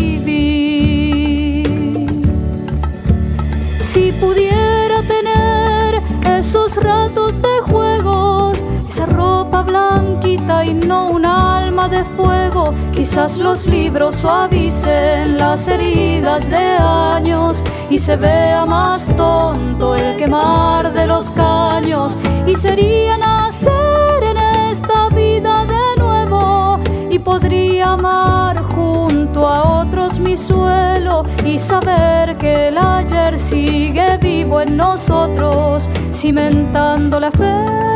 y 10.65 10.75
no 10.75 11.11
un 11.11 11.25
alma 11.25 11.89
de 11.89 12.05
fuego. 12.05 12.75
Quizás 12.93 13.39
los 13.39 13.67
libros 13.67 14.17
suavicen 14.17 15.39
las 15.39 15.69
heridas 15.69 16.49
de 16.51 16.67
años 16.81 17.63
y 17.89 17.99
se 17.99 18.17
vea 18.17 18.67
más 18.67 19.09
tonto 19.17 19.95
el 19.97 20.17
quemar 20.17 20.93
de 20.93 21.07
los 21.07 21.31
caños. 21.31 22.19
Y 22.47 22.57
sería 22.57 23.17
nacer 23.17 24.23
en 24.23 24.37
esta 24.71 25.09
vida 25.11 25.65
de 25.67 26.03
nuevo 26.03 26.79
y 27.09 27.19
podría 27.19 27.93
amar 27.93 28.61
junto 28.75 29.47
a 29.47 29.81
otros 29.83 30.19
mi 30.19 30.37
suelo 30.37 31.25
y 31.45 31.59
saber 31.59 32.37
que 32.37 32.69
el 32.69 32.79
ayer 32.79 33.39
sigue 33.39 34.19
vivo 34.19 34.61
en 34.61 34.77
nosotros, 34.77 35.89
cimentando 36.13 37.19
la 37.21 37.31
fe 37.31 37.90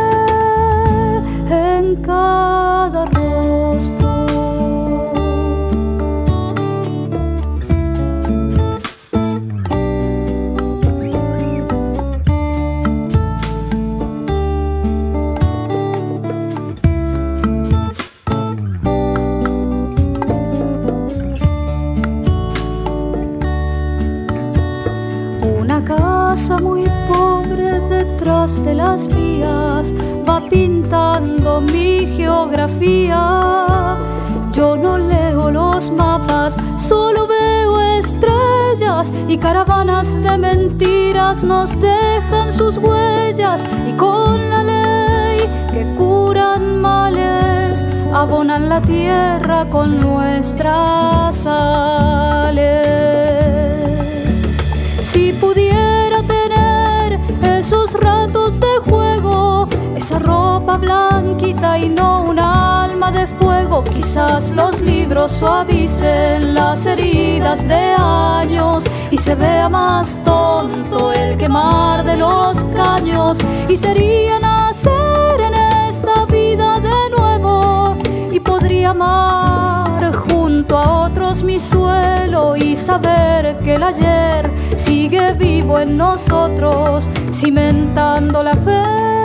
en 1.94 2.93
caravanas 39.74 40.22
de 40.22 40.38
mentiras 40.38 41.42
nos 41.42 41.80
dejan 41.80 42.52
sus 42.52 42.78
huellas 42.78 43.64
y 43.88 43.92
con 43.96 44.50
la 44.50 44.62
ley 44.62 45.40
que 45.72 45.84
curan 45.96 46.78
males 46.80 47.84
abonan 48.12 48.68
la 48.68 48.80
tierra 48.80 49.66
con 49.68 50.00
nuestras 50.00 51.34
sales. 51.37 52.87
Si 55.12 55.32
pudiera 55.32 56.22
tener 56.22 57.18
esos 57.42 57.94
ratos 57.94 58.60
de 58.60 58.76
juego, 58.88 59.13
esa 60.05 60.19
ropa 60.19 60.77
blanquita 60.77 61.79
y 61.79 61.88
no 61.88 62.25
un 62.25 62.38
alma 62.38 63.11
de 63.11 63.27
fuego. 63.27 63.83
Quizás 63.85 64.51
los 64.51 64.83
libros 64.83 65.33
suavicen 65.33 66.55
las 66.55 66.85
heridas 66.85 67.67
de 67.67 67.95
años 67.99 68.85
y 69.11 69.17
se 69.17 69.35
vea 69.35 69.71
más 69.71 70.19
tonto 70.23 71.11
el 71.11 71.38
quemar 71.38 72.05
de 72.05 72.19
los 72.19 72.62
caños 72.77 73.38
y 73.67 73.79
sería 73.79 74.38
nacer 74.38 75.40
en 75.40 75.55
esta 75.88 76.27
vida 76.27 76.81
de 76.81 77.17
nuevo 77.17 77.97
y 78.31 78.38
podría 78.40 78.90
amar 78.90 80.14
junto 80.29 80.77
a 80.77 81.07
otros 81.07 81.43
mi 81.43 81.59
suelo 81.59 82.57
y 82.57 82.77
saber 82.77 83.57
que 83.64 83.77
el 83.77 83.83
ayer 83.83 84.51
sigue 84.77 85.33
vivo 85.33 85.79
en 85.79 85.97
nosotros 85.97 87.09
cimentando 87.33 88.43
la 88.43 88.55
fe. 88.55 89.23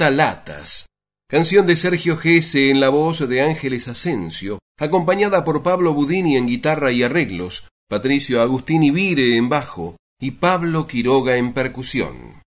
Cuenta 0.00 0.16
Latas, 0.16 0.86
canción 1.28 1.66
de 1.66 1.76
Sergio 1.76 2.16
Gese 2.16 2.70
en 2.70 2.80
la 2.80 2.88
voz 2.88 3.28
de 3.28 3.42
Ángeles 3.42 3.86
Asensio, 3.86 4.58
acompañada 4.78 5.44
por 5.44 5.62
Pablo 5.62 5.92
Budini 5.92 6.38
en 6.38 6.46
guitarra 6.46 6.90
y 6.90 7.02
arreglos, 7.02 7.68
Patricio 7.86 8.40
Agustini 8.40 8.90
Vire 8.90 9.36
en 9.36 9.50
bajo 9.50 9.96
y 10.18 10.30
Pablo 10.30 10.86
Quiroga 10.86 11.36
en 11.36 11.52
percusión. 11.52 12.40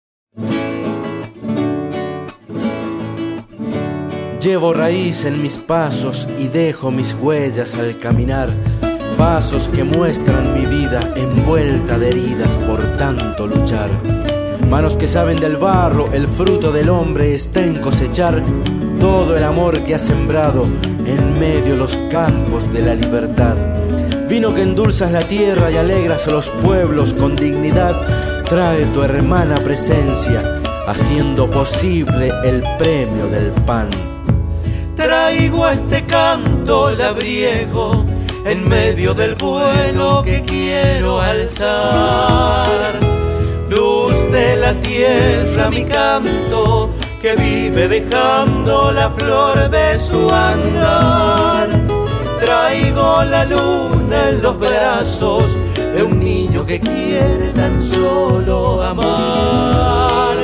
Llevo 4.41 4.73
raíz 4.73 5.25
en 5.25 5.41
mis 5.41 5.57
pasos 5.57 6.29
y 6.39 6.47
dejo 6.47 6.89
mis 6.89 7.13
huellas 7.15 7.77
al 7.77 7.99
caminar, 7.99 8.47
pasos 9.17 9.67
que 9.67 9.83
muestran 9.83 10.53
mi 10.53 10.65
vida 10.65 11.01
envuelta 11.17 11.99
de 11.99 12.11
heridas 12.11 12.55
por 12.55 12.95
tanto 12.95 13.45
luchar 13.45 14.30
Manos 14.69 14.95
que 14.95 15.07
saben 15.07 15.39
del 15.39 15.57
barro, 15.57 16.09
el 16.13 16.27
fruto 16.27 16.71
del 16.71 16.89
hombre 16.89 17.33
está 17.33 17.63
en 17.63 17.75
cosechar 17.79 18.41
todo 18.99 19.35
el 19.35 19.43
amor 19.43 19.79
que 19.83 19.95
ha 19.95 19.99
sembrado 19.99 20.65
en 21.05 21.39
medio 21.39 21.75
los 21.75 21.97
campos 22.09 22.71
de 22.71 22.81
la 22.81 22.95
libertad. 22.95 23.55
Vino 24.29 24.53
que 24.53 24.61
endulzas 24.61 25.11
la 25.11 25.21
tierra 25.21 25.71
y 25.71 25.77
alegras 25.77 26.27
a 26.27 26.31
los 26.31 26.47
pueblos 26.47 27.13
con 27.13 27.35
dignidad, 27.35 27.93
trae 28.47 28.85
tu 28.93 29.03
hermana 29.03 29.55
presencia, 29.55 30.61
haciendo 30.87 31.49
posible 31.49 32.31
el 32.45 32.63
premio 32.77 33.27
del 33.27 33.51
pan. 33.65 33.89
Traigo 34.95 35.67
este 35.67 36.05
canto 36.05 36.91
labriego 36.91 38.05
en 38.45 38.67
medio 38.67 39.13
del 39.13 39.35
vuelo 39.35 40.21
que 40.23 40.41
quiero 40.41 41.19
alzar 41.19 43.10
de 44.31 44.55
la 44.55 44.73
tierra 44.75 45.69
mi 45.69 45.83
canto, 45.83 46.89
que 47.21 47.35
vive 47.35 47.87
dejando 47.87 48.91
la 48.91 49.09
flor 49.09 49.69
de 49.69 49.99
su 49.99 50.29
andar. 50.31 51.67
Traigo 52.39 53.23
la 53.23 53.45
luna 53.45 54.29
en 54.29 54.41
los 54.41 54.57
brazos 54.57 55.57
de 55.75 56.03
un 56.03 56.19
niño 56.19 56.65
que 56.65 56.79
quiere 56.79 57.49
tan 57.53 57.83
solo 57.83 58.81
amar. 58.81 60.37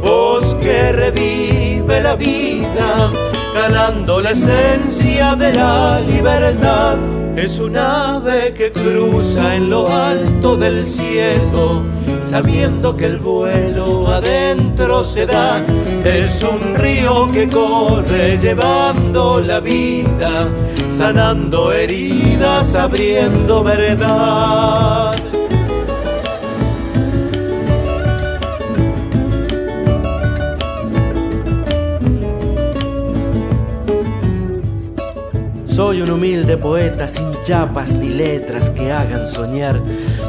Voz 0.00 0.54
que 0.56 0.92
revive 0.92 2.00
la 2.00 2.14
vida, 2.14 3.10
calando 3.52 4.20
la 4.20 4.30
esencia 4.30 5.34
de 5.34 5.54
la 5.54 6.00
libertad. 6.00 6.96
Es 7.36 7.58
un 7.58 7.76
ave 7.76 8.54
que 8.54 8.72
cruza 8.72 9.56
en 9.56 9.70
lo 9.70 9.92
alto 9.92 10.56
del 10.56 10.84
cielo 10.86 11.97
sabiendo 12.28 12.94
que 12.94 13.06
el 13.06 13.16
vuelo 13.16 14.06
adentro 14.08 15.02
se 15.02 15.24
da. 15.24 15.64
Es 16.04 16.42
un 16.42 16.74
río 16.74 17.30
que 17.32 17.48
corre 17.48 18.36
llevando 18.36 19.40
la 19.40 19.60
vida, 19.60 20.48
sanando 20.90 21.72
heridas, 21.72 22.74
abriendo 22.74 23.64
verdad. 23.64 25.16
Soy 35.66 36.02
un 36.02 36.10
humilde 36.10 36.56
poeta 36.56 37.06
sin 37.06 37.30
chapas 37.44 37.92
ni 37.92 38.08
letras 38.08 38.68
que 38.68 38.92
hagan 38.92 39.28
soñar. 39.28 39.80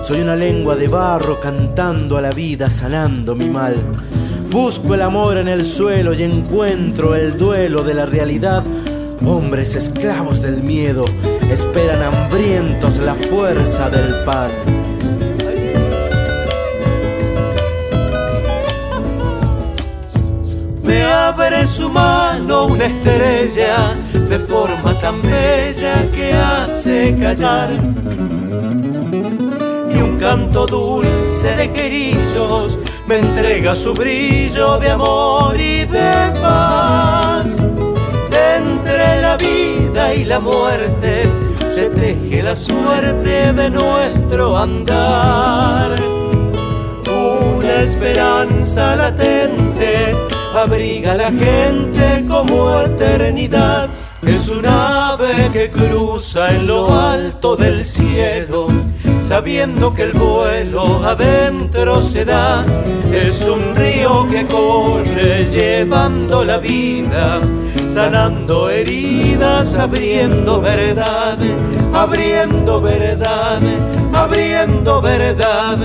Soy 0.10 0.22
una 0.22 0.36
lengua 0.36 0.76
de 0.76 0.88
barro 0.88 1.40
cantando 1.40 2.18
a 2.18 2.22
la 2.24 2.32
vida, 2.32 2.72
sanando 2.72 3.36
mi 3.36 3.48
mal. 3.48 3.76
Busco 4.50 4.96
el 4.96 5.04
amor 5.04 5.38
en 5.38 5.48
el 5.48 5.64
suelo 5.64 6.16
y 6.16 6.24
encuentro 6.24 7.14
el 7.14 7.38
duelo 7.38 7.84
de 7.84 7.94
la 7.94 8.08
realidad. 8.08 8.64
Hombres 9.24 9.76
esclavos 9.76 10.42
del 10.42 10.64
miedo 10.64 11.06
esperan 11.52 12.02
hambrientos 12.02 12.98
la 12.98 13.14
fuerza 13.14 13.92
del 13.92 14.24
pan. 14.26 14.50
Me 20.82 21.04
abre 21.04 21.68
su 21.68 21.88
mano 21.88 22.66
una 22.66 22.86
estrella 22.86 23.94
de 24.28 24.40
forma 24.40 24.98
tan 24.98 25.22
bella 25.22 26.04
que 26.12 26.34
hace 26.34 27.16
callar. 27.22 27.70
Un 30.02 30.18
canto 30.18 30.66
dulce 30.66 31.56
de 31.56 31.72
querillos 31.72 32.78
me 33.08 33.20
entrega 33.20 33.76
su 33.76 33.94
brillo 33.94 34.78
de 34.80 34.90
amor 34.92 35.60
y 35.60 35.86
de 35.86 36.32
paz. 36.42 37.58
Entre 38.58 39.22
la 39.22 39.38
vida 39.38 40.14
y 40.14 40.26
la 40.26 40.40
muerte 40.40 41.32
se 41.70 41.90
teje 41.90 42.42
la 42.44 42.56
suerte 42.56 43.54
de 43.54 43.70
nuestro 43.70 44.58
andar. 44.58 45.92
Una 47.08 47.82
esperanza 47.82 48.96
latente 48.96 50.16
abriga 50.54 51.16
la 51.16 51.32
gente 51.32 52.26
como 52.28 52.82
eternidad. 52.82 53.90
Es 54.22 54.50
un 54.50 54.66
ave 54.66 55.50
que 55.54 55.70
cruza 55.70 56.52
en 56.52 56.68
lo 56.68 56.94
alto 56.94 57.56
del 57.56 57.86
cielo, 57.86 58.68
sabiendo 59.30 59.94
que 59.94 60.02
el 60.02 60.14
vuelo 60.14 61.06
adentro 61.06 62.02
se 62.02 62.26
da. 62.26 62.66
Es 63.14 63.46
un 63.46 63.76
río 63.76 64.28
que 64.28 64.44
corre 64.46 65.46
llevando 65.52 66.44
la 66.44 66.58
vida, 66.58 67.40
sanando 67.88 68.72
heridas, 68.72 69.78
abriendo 69.78 70.60
verdad, 70.62 71.38
abriendo 71.94 72.82
verdad, 72.82 73.60
abriendo 74.14 75.00
verdad, 75.00 75.78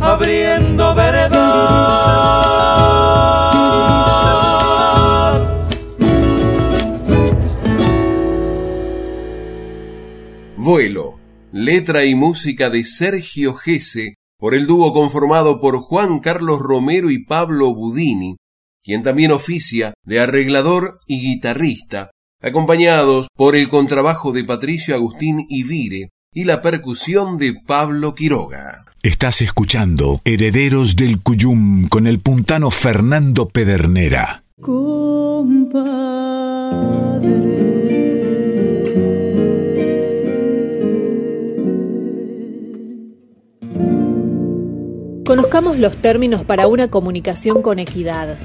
abriendo 0.00 0.94
verdad. 0.94 1.42
Vuelo, 10.56 11.11
letra 11.52 12.06
y 12.06 12.14
música 12.14 12.70
de 12.70 12.82
Sergio 12.84 13.52
Gese 13.54 14.14
por 14.38 14.54
el 14.54 14.66
dúo 14.66 14.92
conformado 14.92 15.60
por 15.60 15.78
Juan 15.78 16.18
Carlos 16.20 16.58
Romero 16.58 17.10
y 17.10 17.24
Pablo 17.24 17.74
Budini, 17.74 18.36
quien 18.82 19.02
también 19.02 19.30
oficia 19.30 19.92
de 20.04 20.20
arreglador 20.20 20.98
y 21.06 21.20
guitarrista, 21.20 22.10
acompañados 22.40 23.28
por 23.36 23.54
el 23.54 23.68
contrabajo 23.68 24.32
de 24.32 24.44
Patricio 24.44 24.94
Agustín 24.94 25.44
Ivire 25.48 26.08
y 26.34 26.44
la 26.44 26.62
percusión 26.62 27.36
de 27.36 27.54
Pablo 27.66 28.14
Quiroga. 28.14 28.86
Estás 29.02 29.42
escuchando 29.42 30.20
Herederos 30.24 30.96
del 30.96 31.22
Cuyum 31.22 31.88
con 31.88 32.06
el 32.06 32.20
puntano 32.20 32.70
Fernando 32.70 33.48
Pedernera. 33.48 34.42
Conozcamos 45.32 45.78
los 45.78 45.96
términos 45.96 46.44
para 46.44 46.66
una 46.66 46.88
comunicación 46.88 47.62
con 47.62 47.78
equidad. 47.78 48.36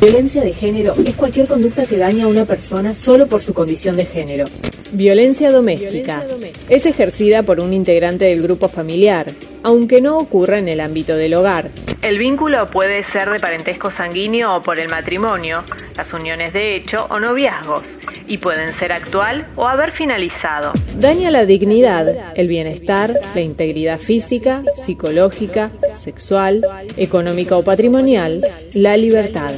Violencia 0.00 0.42
de 0.42 0.54
género 0.54 0.94
es 1.04 1.14
cualquier 1.14 1.46
conducta 1.46 1.84
que 1.84 1.98
daña 1.98 2.24
a 2.24 2.28
una 2.28 2.46
persona 2.46 2.94
solo 2.94 3.26
por 3.26 3.42
su 3.42 3.52
condición 3.52 3.94
de 3.98 4.06
género. 4.06 4.46
Violencia 4.92 5.52
doméstica 5.52 6.24
es 6.70 6.86
ejercida 6.86 7.42
por 7.42 7.60
un 7.60 7.74
integrante 7.74 8.24
del 8.24 8.40
grupo 8.40 8.70
familiar, 8.70 9.26
aunque 9.62 10.00
no 10.00 10.16
ocurra 10.16 10.58
en 10.58 10.68
el 10.68 10.80
ámbito 10.80 11.16
del 11.16 11.34
hogar. 11.34 11.68
El 12.00 12.16
vínculo 12.16 12.66
puede 12.66 13.02
ser 13.02 13.28
de 13.28 13.38
parentesco 13.38 13.90
sanguíneo 13.90 14.56
o 14.56 14.62
por 14.62 14.78
el 14.78 14.88
matrimonio, 14.88 15.64
las 15.98 16.14
uniones 16.14 16.54
de 16.54 16.76
hecho 16.76 17.06
o 17.10 17.20
noviazgos, 17.20 17.82
y 18.26 18.38
pueden 18.38 18.72
ser 18.74 18.92
actual 18.92 19.46
o 19.56 19.66
haber 19.66 19.92
finalizado. 19.92 20.72
Daña 20.98 21.30
la 21.30 21.46
dignidad, 21.46 22.32
el 22.36 22.48
bienestar, 22.48 23.18
la 23.34 23.40
integridad 23.40 23.98
física, 23.98 24.62
psicológica, 24.76 25.70
sexual, 25.94 26.66
económica 26.96 27.56
o 27.56 27.64
patrimonial, 27.64 28.46
la 28.72 28.96
libertad. 28.96 29.52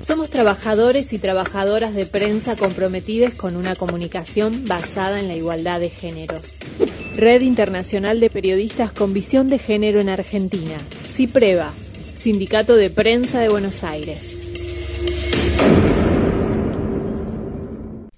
Somos 0.00 0.28
trabajadores 0.28 1.14
y 1.14 1.18
trabajadoras 1.18 1.94
de 1.94 2.04
prensa 2.04 2.56
comprometidos 2.56 3.32
con 3.32 3.56
una 3.56 3.74
comunicación 3.74 4.66
basada 4.66 5.18
en 5.18 5.28
la 5.28 5.36
igualdad 5.36 5.80
de 5.80 5.88
géneros. 5.88 6.58
Red 7.16 7.40
Internacional 7.40 8.20
de 8.20 8.28
Periodistas 8.28 8.92
con 8.92 9.14
Visión 9.14 9.48
de 9.48 9.58
Género 9.58 10.00
en 10.00 10.10
Argentina. 10.10 10.76
CIPREVA, 11.06 11.72
Sindicato 12.14 12.76
de 12.76 12.90
Prensa 12.90 13.40
de 13.40 13.48
Buenos 13.48 13.82
Aires. 13.82 14.36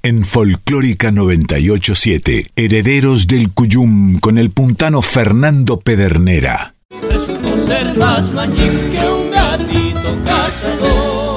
En 0.07 0.25
Folclórica 0.25 1.11
987, 1.11 2.53
Herederos 2.55 3.27
del 3.27 3.53
Cuyum 3.53 4.21
con 4.21 4.39
el 4.39 4.53
puntano 4.53 5.03
Fernando 5.03 5.81
Pedernera. 5.81 6.77
Resultó 7.11 7.59
ser 7.59 7.99
más 7.99 8.31
mañín 8.31 8.71
que 8.93 9.05
un 9.05 9.33
gatito 9.33 10.17
cazador. 10.25 11.35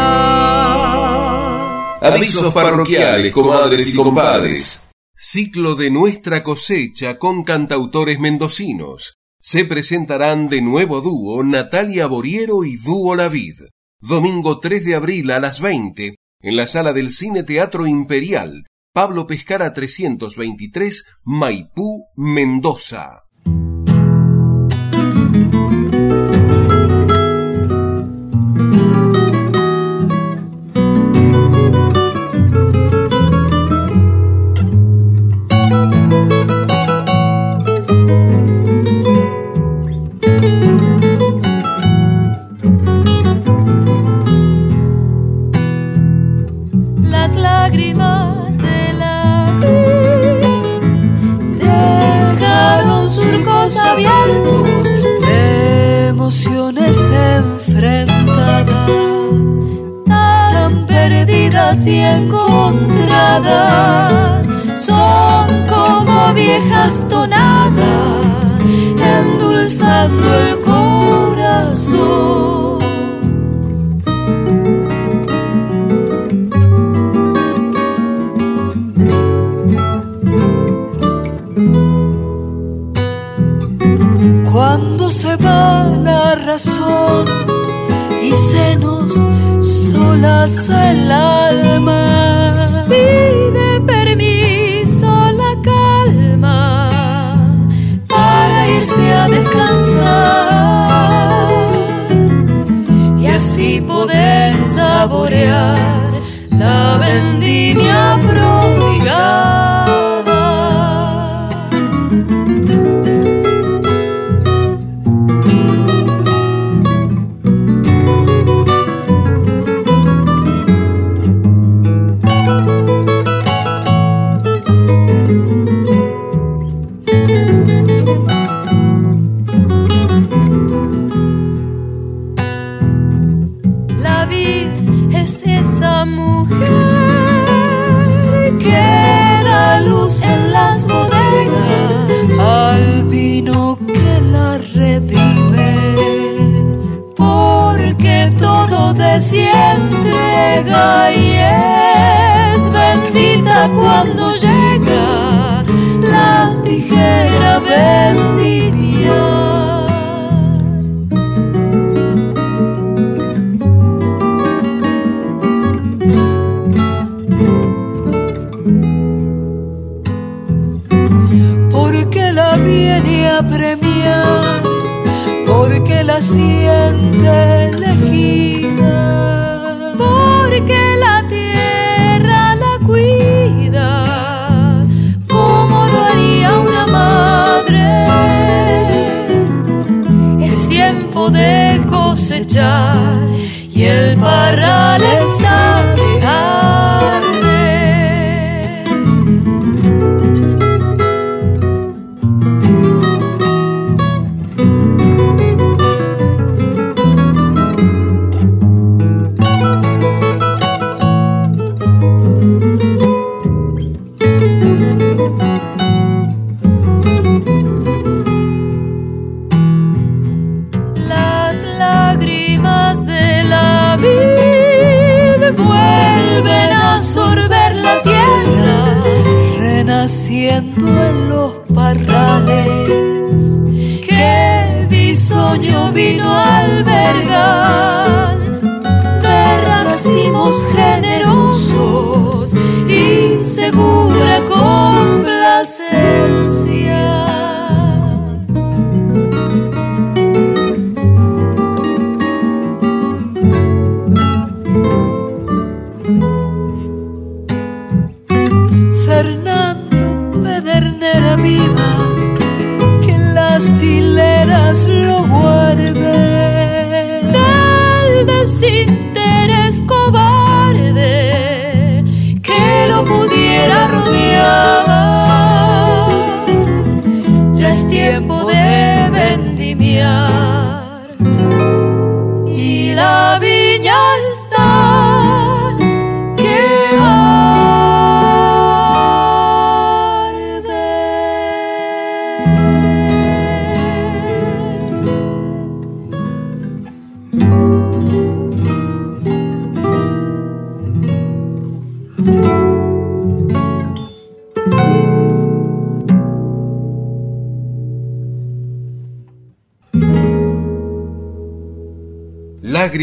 Avisos 2.00 2.54
parroquiales, 2.54 3.32
comadres 3.32 3.92
y 3.92 3.96
compadres. 3.96 4.85
Ciclo 5.18 5.76
de 5.76 5.90
nuestra 5.90 6.44
cosecha 6.44 7.18
con 7.18 7.42
cantautores 7.42 8.20
mendocinos. 8.20 9.16
Se 9.40 9.64
presentarán 9.64 10.50
de 10.50 10.60
nuevo 10.60 11.00
dúo 11.00 11.42
Natalia 11.42 12.06
Boriero 12.06 12.64
y 12.64 12.76
Dúo 12.76 13.16
La 13.16 13.28
Vid. 13.28 13.54
Domingo 13.98 14.60
3 14.60 14.84
de 14.84 14.94
abril 14.94 15.30
a 15.30 15.40
las 15.40 15.62
20 15.62 16.16
en 16.42 16.56
la 16.56 16.66
sala 16.66 16.92
del 16.92 17.12
Cine 17.12 17.44
Teatro 17.44 17.86
Imperial, 17.86 18.66
Pablo 18.92 19.26
Pescara 19.26 19.72
323, 19.72 21.06
Maipú, 21.24 22.04
Mendoza. 22.14 23.25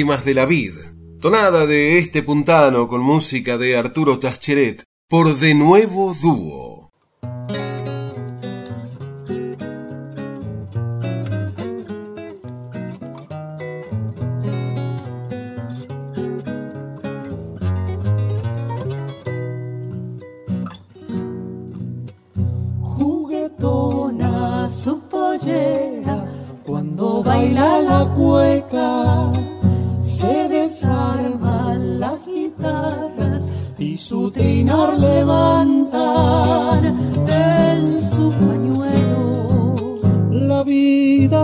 De 0.03 0.33
la 0.33 0.45
vid, 0.45 0.73
tonada 1.21 1.65
de 1.65 1.97
este 1.97 2.23
puntano 2.23 2.89
con 2.89 2.99
música 2.99 3.57
de 3.57 3.77
Arturo 3.77 4.19
Tascheret 4.19 4.83
por 5.07 5.39
De 5.39 5.55
Nuevo 5.55 6.13
Dúo. 6.21 6.62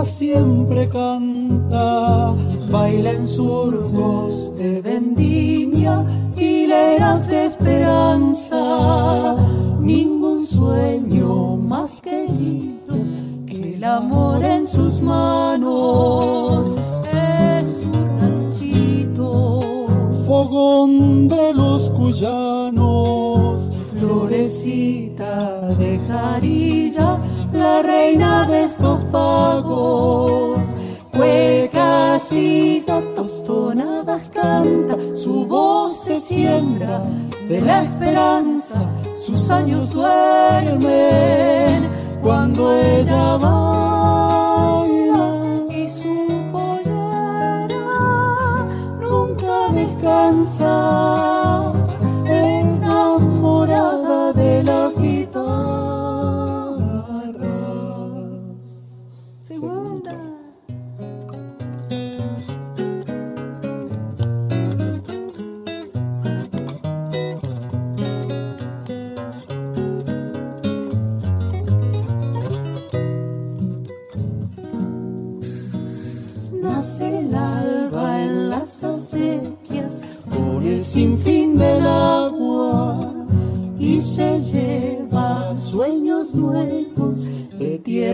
Siempre 0.04 0.88
canta, 0.88 2.34
baila 2.70 3.12
en 3.12 3.26
surcos 3.26 4.56
de 4.56 4.80
vendimia 4.80 6.06
hileras 6.36 7.26
de 7.28 7.46
esperanza. 7.46 9.36
Ningún 9.80 10.40
sueño 10.42 11.56
más 11.56 12.00
querido 12.00 12.94
que 13.46 13.74
el 13.74 13.84
amor 13.84 14.44
en 14.44 14.66
sus 14.66 15.00
manos. 15.00 16.74
Es 17.12 17.84
un 17.84 18.20
ranchito. 18.20 19.60
Fogón 20.26 21.28
de 21.28 21.52
los 21.52 21.90
cuyanos, 21.90 23.70
florecita 23.98 25.74
de 25.74 25.98
jarilla 26.06 27.18
la 27.52 27.82
reina 27.82 28.46
de 28.46 28.64
estos 28.64 29.04
pagos 29.06 29.69
canta 34.32 34.96
su 35.14 35.46
voz 35.46 36.04
se 36.04 36.18
siembra 36.18 37.02
de 37.48 37.60
la 37.60 37.84
esperanza 37.84 38.80
sus 39.16 39.50
años 39.50 39.92
duermen 39.92 41.88
cuando 42.22 42.72
ella 42.72 43.36
baila 43.36 44.84
y 45.70 45.88
su 45.88 46.26
pollera 46.52 47.78
nunca 49.00 49.68
descansa 49.72 51.19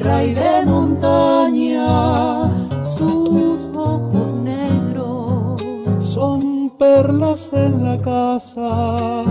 y 0.06 0.34
de 0.34 0.64
montaña 0.64 1.84
sus 2.84 3.66
ojos 3.74 4.28
negros 4.42 5.60
son 5.98 6.70
perlas 6.78 7.50
en 7.52 7.82
la 7.82 7.98
casa, 7.98 9.24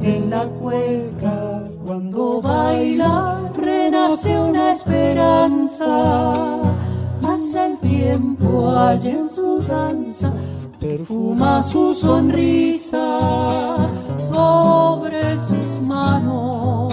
en 0.00 0.30
la 0.30 0.46
cueca 0.46 1.64
cuando 1.84 2.40
baila 2.40 3.52
renace 3.54 4.38
una 4.38 4.72
esperanza. 4.72 6.44
Hace 7.22 7.66
el 7.66 7.78
tiempo 7.78 8.70
allá 8.70 9.10
en 9.10 9.26
su 9.26 9.60
danza 9.60 10.32
perfuma 10.80 11.62
su 11.62 11.94
sonrisa 11.94 13.88
sobre 14.16 15.38
sus 15.38 15.80
manos. 15.82 16.92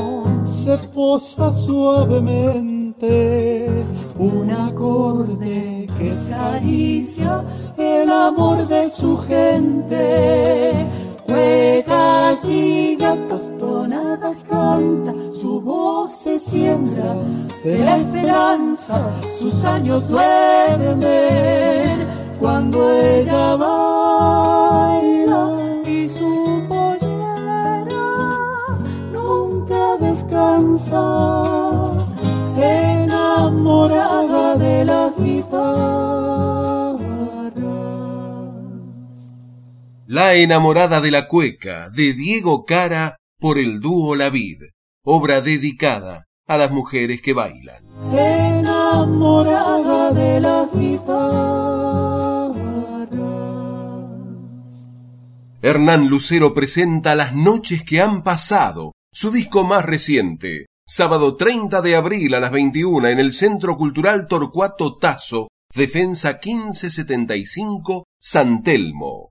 Se 0.64 0.78
posa 0.94 1.52
suavemente 1.52 2.81
un 3.02 4.52
acorde 4.52 5.88
que 5.98 6.10
es 6.10 6.30
caricia 6.30 7.44
el 7.78 8.12
amor 8.12 8.68
de 8.68 8.90
su 8.90 9.18
gente. 9.18 10.86
Cuecas 11.26 12.46
y 12.46 12.98
gatos 12.98 13.58
tonadas 13.58 14.44
canta, 14.44 15.14
su 15.32 15.62
voz 15.62 16.14
se 16.14 16.38
siembra 16.38 17.16
de 17.64 17.80
la 17.80 17.98
esperanza, 17.98 19.10
sus 19.40 19.64
años 19.64 20.10
duermen 20.10 22.06
cuando 22.40 22.92
ella 22.92 23.56
baila 23.56 25.56
y 25.86 26.10
su 26.10 26.62
pollera 26.68 27.86
nunca 29.14 29.96
descansa, 29.98 31.51
de 34.58 34.86
las 34.86 35.18
guitarras. 35.18 37.02
La 40.08 40.36
enamorada 40.36 41.02
de 41.02 41.12
la 41.12 41.28
cueca 41.28 41.90
de 41.90 42.14
Diego 42.14 42.66
Cara 42.66 43.18
por 43.40 43.58
el 43.58 43.80
dúo 43.80 44.16
La 44.16 44.30
Vid, 44.30 44.62
obra 45.04 45.42
dedicada 45.42 46.26
a 46.48 46.58
las 46.58 46.72
mujeres 46.72 47.22
que 47.22 47.34
bailan. 47.34 47.84
Enamorada 48.14 50.12
de 50.12 50.42
las 50.42 50.74
guitarras. 50.74 51.62
Hernán 55.64 56.08
Lucero 56.08 56.56
presenta 56.56 57.14
Las 57.14 57.36
noches 57.36 57.84
que 57.84 58.02
han 58.02 58.24
pasado, 58.24 58.94
su 59.14 59.30
disco 59.30 59.64
más 59.64 59.86
reciente, 59.86 60.66
sábado 60.94 61.38
30 61.38 61.82
de 61.82 61.96
abril 61.96 62.34
a 62.34 62.42
las 62.42 62.52
21 62.52 63.08
en 63.08 63.20
el 63.20 63.32
Centro 63.32 63.78
Cultural 63.78 64.28
Torcuato 64.28 64.98
Tazo, 64.98 65.48
Defensa 65.74 66.38
1575, 66.44 68.04
San 68.20 68.62
Telmo. 68.62 69.31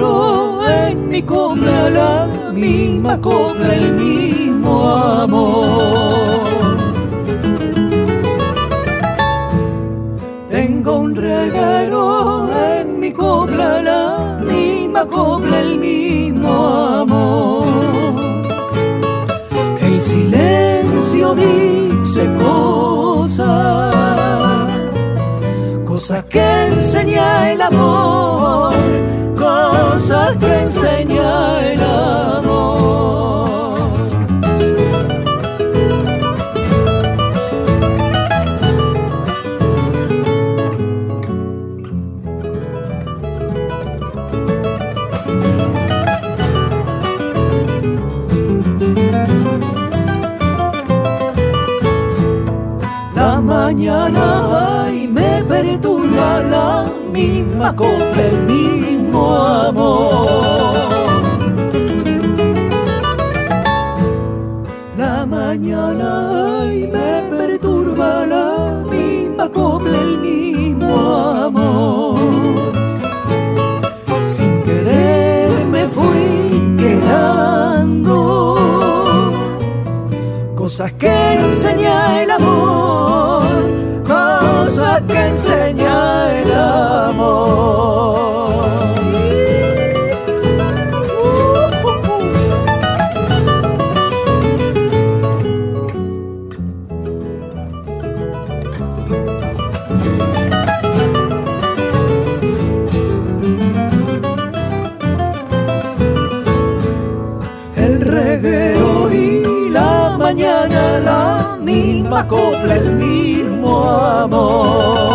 En 0.00 1.08
mi 1.08 1.22
copla, 1.22 1.90
la 1.90 2.26
misma 2.52 3.20
copla, 3.20 3.74
el 3.74 3.92
mismo 3.94 4.88
amor. 4.88 6.40
Tengo 10.50 10.98
un 10.98 11.14
reguero 11.14 12.13
misma 57.14 57.74
copla, 57.76 58.22
el 58.32 58.38
mismo 58.42 59.20
amor. 59.70 60.26
La 64.98 65.24
mañana 65.24 66.10
y 66.74 66.88
me 66.96 67.12
perturba 67.30 68.26
la 68.26 68.48
misma 68.90 69.48
copla, 69.48 69.96
el 70.08 70.18
mismo 70.18 70.92
amor. 71.48 72.18
Sin 74.34 74.52
querer 74.62 75.50
me 75.74 75.82
fui 75.96 76.26
quedando 76.82 78.16
cosas 80.56 80.90
que 80.94 81.14
enseña 81.46 82.22
el 82.22 82.30
amor, 82.32 83.43
que 85.06 85.26
enseña 85.28 86.40
el 86.40 86.52
amor. 86.52 87.84
Misma 112.34 112.40
copla, 112.40 112.76
el 112.76 112.94
mismo 112.94 113.84
amor. 113.84 115.13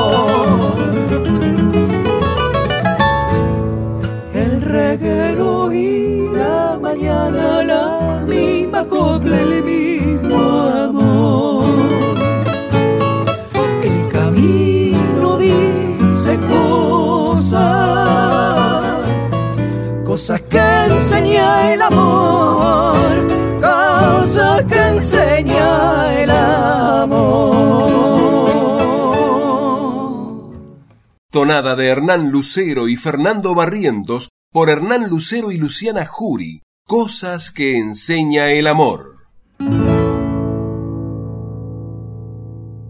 De 31.40 31.88
Hernán 31.88 32.32
Lucero 32.32 32.90
y 32.90 32.98
Fernando 32.98 33.56
Barrientos 33.56 34.28
por 34.52 34.70
Hernán 34.70 35.08
Lucero 35.10 35.54
y 35.54 35.58
Luciana 35.58 36.06
Jury. 36.06 36.64
Cosas 36.86 37.52
que 37.52 37.78
enseña 37.78 38.52
el 38.52 38.68
amor. 38.68 39.16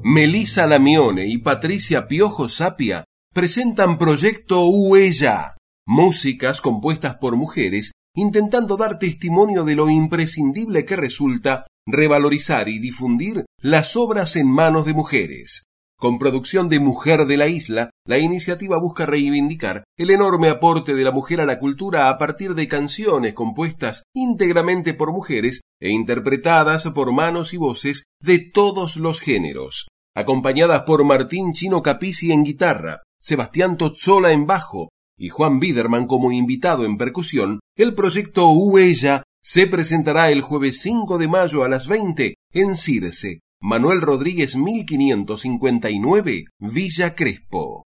Melisa 0.02 0.66
Lamione 0.66 1.28
y 1.28 1.38
Patricia 1.38 2.08
Piojo 2.08 2.50
Sapia 2.50 3.06
presentan 3.36 4.00
Proyecto 4.00 4.68
Huella, 4.68 5.56
músicas 5.86 6.60
compuestas 6.60 7.18
por 7.18 7.36
mujeres 7.36 7.91
intentando 8.16 8.78
dar 8.78 8.97
testimonio 8.97 9.64
de 9.64 9.76
lo 9.76 9.91
imprescindible 9.91 10.86
que 10.86 10.95
resulta 10.95 11.68
revalorizar 11.86 12.68
y 12.68 12.80
difundir 12.80 13.45
las 13.62 13.95
obras 13.95 14.36
en 14.36 14.47
manos 14.50 14.86
de 14.86 14.95
mujeres. 14.95 15.66
Con 16.00 16.18
producción 16.18 16.70
de 16.70 16.80
Mujer 16.80 17.26
de 17.26 17.36
la 17.36 17.50
Isla, 17.50 17.89
la 18.08 18.20
iniciativa 18.20 18.80
busca 18.80 19.06
reivindicar 19.06 19.84
el 19.97 20.12
enorme 20.12 20.47
aporte 20.47 20.95
de 20.95 21.04
la 21.04 21.12
mujer 21.12 21.41
a 21.41 21.45
la 21.45 21.60
cultura 21.60 22.08
a 22.08 22.18
partir 22.18 22.56
de 22.56 22.70
canciones 22.70 23.34
compuestas 23.34 24.04
íntegramente 24.16 24.93
por 24.93 25.12
mujeres 25.12 25.60
e 25.82 25.89
interpretadas 25.89 26.88
por 26.95 27.12
manos 27.12 27.54
y 27.54 27.58
voces 27.58 28.06
de 28.22 28.39
todos 28.39 28.95
los 28.95 29.20
géneros. 29.20 29.89
Acompañadas 30.16 30.84
por 30.84 31.04
Martín 31.04 31.52
Chino 31.52 31.84
Capici 31.84 32.32
en 32.32 32.45
guitarra, 32.45 33.04
Sebastián 33.20 33.76
Tozzola 33.76 34.32
en 34.32 34.47
bajo 34.47 34.88
y 35.18 35.28
Juan 35.28 35.60
Biderman 35.60 36.08
como 36.08 36.32
invitado 36.32 36.86
en 36.86 36.97
percusión, 36.97 37.60
el 37.76 37.93
proyecto 37.93 38.50
Huella 38.52 39.24
se 39.43 39.68
presentará 39.68 40.32
el 40.32 40.43
jueves 40.43 40.80
5 40.80 41.18
de 41.18 41.28
mayo 41.28 41.66
a 41.66 41.68
las 41.68 41.89
20 41.89 42.36
en 42.54 42.76
Circe, 42.78 43.41
Manuel 43.62 43.99
Rodríguez 43.99 44.55
1559, 44.55 46.45
Villa 46.60 47.14
Crespo. 47.14 47.86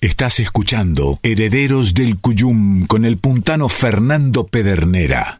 Estás 0.00 0.40
escuchando 0.40 1.20
Herederos 1.22 1.94
del 1.94 2.20
Cuyum 2.20 2.86
con 2.86 3.04
el 3.04 3.18
puntano 3.18 3.68
Fernando 3.68 4.48
Pedernera. 4.48 5.38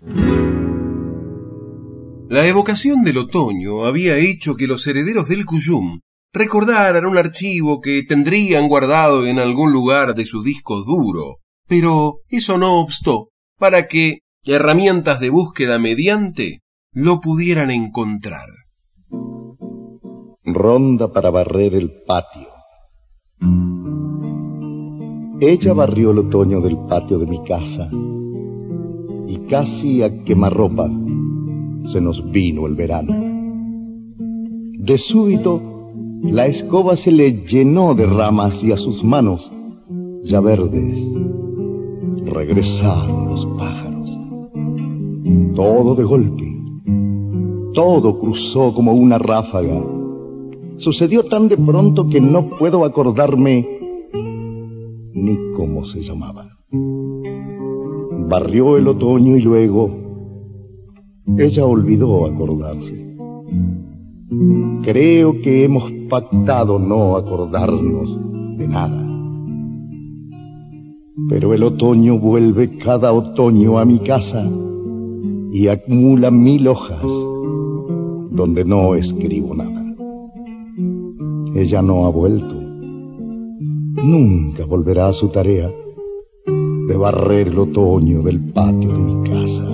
La 2.29 2.47
evocación 2.47 3.03
del 3.03 3.19
otoño 3.19 3.85
había 3.85 4.17
hecho 4.17 4.55
que 4.55 4.69
los 4.69 4.87
herederos 4.87 5.29
del 5.29 5.45
Cuyum 5.47 5.99
recordaran 6.33 7.07
un 7.07 7.19
archivo 7.19 7.81
que 7.81 8.05
tendrían 8.05 8.69
guardado 8.69 9.27
en 9.27 9.41
algún 9.41 9.73
lugar 9.73 10.15
de 10.15 10.25
su 10.25 10.45
disco 10.45 10.85
duro, 10.85 11.39
pero 11.67 12.21
eso 12.29 12.57
no 12.57 12.79
obstó 12.81 13.31
para 13.59 13.89
que, 13.89 14.21
herramientas 14.55 15.21
de 15.21 15.31
búsqueda 15.31 15.79
mediante, 15.79 16.61
lo 16.93 17.21
pudieran 17.21 17.71
encontrar. 17.71 18.49
Ronda 20.45 21.13
para 21.13 21.31
barrer 21.31 21.75
el 21.75 21.91
patio. 22.07 22.49
Ella 25.41 25.75
barrió 25.75 26.13
el 26.13 26.21
otoño 26.21 26.61
del 26.61 26.79
patio 26.89 27.19
de 27.19 27.27
mi 27.27 27.45
casa 27.45 27.91
y 29.27 29.39
casi 29.49 30.03
a 30.03 30.23
quemarropa 30.25 30.89
se 31.93 32.01
nos 32.01 32.31
vino 32.31 32.67
el 32.67 32.75
verano. 32.75 33.15
De 34.79 34.97
súbito, 34.97 35.61
la 36.23 36.47
escoba 36.47 36.97
se 36.97 37.11
le 37.11 37.45
llenó 37.45 37.95
de 37.95 38.07
ramas 38.07 38.63
y 38.63 38.73
a 38.73 38.77
sus 38.77 39.05
manos, 39.05 39.51
ya 40.23 40.41
verdes, 40.41 40.97
regresaron. 42.25 43.26
Todo 45.55 45.97
de 45.97 46.05
golpe, 46.05 46.57
todo 47.75 48.19
cruzó 48.21 48.73
como 48.73 48.93
una 48.93 49.19
ráfaga. 49.19 49.85
Sucedió 50.77 51.25
tan 51.25 51.49
de 51.49 51.57
pronto 51.57 52.07
que 52.09 52.21
no 52.21 52.51
puedo 52.59 52.85
acordarme 52.85 53.67
ni 55.15 55.37
cómo 55.57 55.85
se 55.85 56.01
llamaba. 56.03 56.47
Barrió 58.29 58.77
el 58.77 58.87
otoño 58.87 59.37
y 59.37 59.41
luego 59.41 59.91
ella 61.37 61.65
olvidó 61.65 62.27
acordarse. 62.27 63.17
Creo 64.85 65.41
que 65.43 65.65
hemos 65.65 65.91
pactado 66.09 66.79
no 66.79 67.17
acordarnos 67.17 68.17
de 68.59 68.69
nada. 68.69 69.03
Pero 71.29 71.53
el 71.53 71.65
otoño 71.65 72.17
vuelve 72.21 72.79
cada 72.79 73.13
otoño 73.13 73.81
a 73.81 73.85
mi 73.85 73.99
casa 73.99 74.49
y 75.57 75.69
acumula 75.69 76.31
mil 76.31 76.69
hojas 76.69 77.01
donde 78.31 78.63
no 78.63 78.95
escribo 78.95 79.55
nada. 79.55 79.83
Ella 81.55 81.81
no 81.81 82.05
ha 82.05 82.11
vuelto. 82.11 82.55
Nunca 84.05 84.67
volverá 84.67 85.09
a 85.09 85.13
su 85.15 85.31
tarea 85.31 85.73
de 86.89 86.97
barrer 86.99 87.49
el 87.49 87.59
otoño 87.59 88.21
del 88.21 88.53
patio 88.53 88.93
de 88.93 88.99
mi 88.99 89.31
casa. 89.31 89.67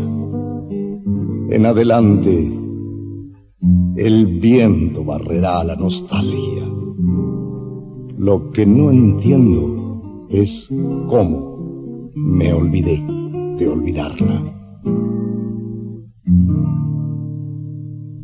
En 1.51 1.67
adelante, 1.67 2.61
el 3.97 4.39
viento 4.39 5.05
barrerá 5.05 5.65
la 5.65 5.75
nostalgia. 5.75 6.65
Lo 8.19 8.53
que 8.53 8.65
no 8.65 8.93
entiendo 8.93 10.29
es 10.31 10.69
cómo 11.09 12.09
me 12.15 12.53
olvidé 12.53 13.03
de 13.59 13.69
olvidarla. 13.69 14.53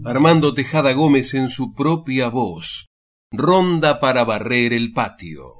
Armando 0.08 0.54
Tejada 0.54 0.94
Gómez 0.94 1.34
en 1.34 1.50
su 1.50 1.74
propia 1.74 2.28
voz. 2.28 2.86
Ronda 3.30 4.00
para 4.00 4.24
barrer 4.24 4.72
el 4.72 4.94
patio. 4.94 5.57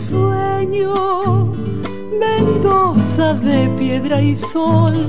Sueño, 0.00 1.52
Mendoza 2.18 3.34
de 3.34 3.68
piedra 3.78 4.22
y 4.22 4.34
sol, 4.34 5.06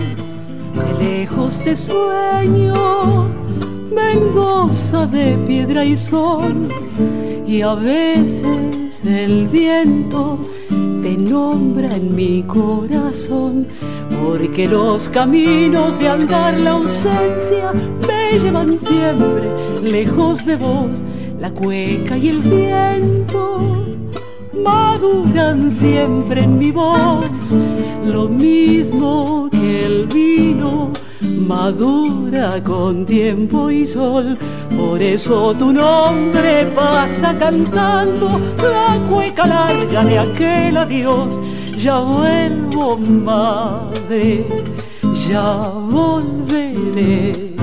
de 0.76 1.04
lejos 1.04 1.62
te 1.64 1.76
sueño, 1.76 3.30
Mendoza 3.94 5.08
de 5.08 5.38
piedra 5.48 5.86
y 5.86 5.96
sol, 5.96 6.68
y 7.48 7.62
a 7.62 7.74
veces 7.76 9.04
el 9.06 9.48
viento 9.48 10.40
te 11.02 11.18
nombra 11.18 11.96
en 11.96 12.16
mi 12.16 12.44
corazón, 12.44 13.68
porque 14.24 14.68
los 14.68 15.10
caminos 15.10 15.98
de 16.00 16.10
andar 16.10 16.54
la 16.58 16.72
ausencia 16.72 17.72
me 18.08 18.40
llevan 18.40 18.78
siempre 18.78 19.50
lejos 19.82 20.46
de 20.46 20.58
vos, 20.58 21.02
la 21.40 21.50
cueca 21.52 22.18
y 22.18 22.30
el 22.30 22.40
viento 22.40 23.81
maduran 24.54 25.70
siempre 25.72 26.44
en 26.44 26.58
mi 26.58 26.72
voz, 26.72 27.54
lo 28.06 28.28
mismo 28.28 29.50
que 29.52 29.86
el 29.86 30.08
vino 30.08 30.92
madura 31.22 32.62
con 32.64 33.06
tiempo 33.06 33.70
y 33.70 33.86
sol. 33.86 34.38
Por 34.78 35.02
eso 35.02 35.54
tu 35.54 35.72
nombre 35.72 36.66
pasa 36.76 37.38
cantando 37.38 38.40
la 38.58 38.98
cueca 39.10 39.46
larga 39.48 40.04
de 40.04 40.20
aquel 40.20 40.78
adiós. 40.78 41.40
Ya 41.78 42.00
vuelvo, 42.00 42.98
madre, 42.98 44.46
ya 45.28 45.70
volveré. 45.98 47.56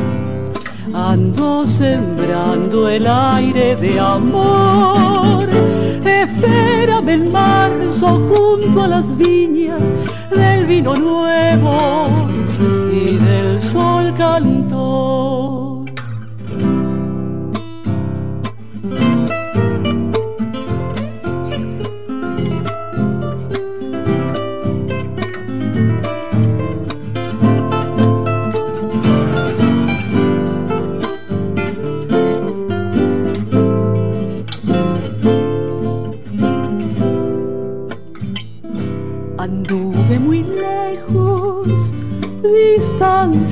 Ando 0.93 1.67
sembrando 1.67 2.89
el 2.89 3.07
aire 3.07 3.77
de 3.77 4.01
amor 4.01 5.68
Espérame 6.09 7.09
en 7.09 7.33
marzo 7.33 8.09
junto 8.29 8.83
a 8.83 8.89
las 8.89 9.17
viñas 9.17 9.93
del 10.31 10.67
vino 10.67 10.97
nuevo 10.97 12.09
y 12.93 13.17
del 13.17 13.61
sol 13.63 14.15
cantor. 14.17 15.68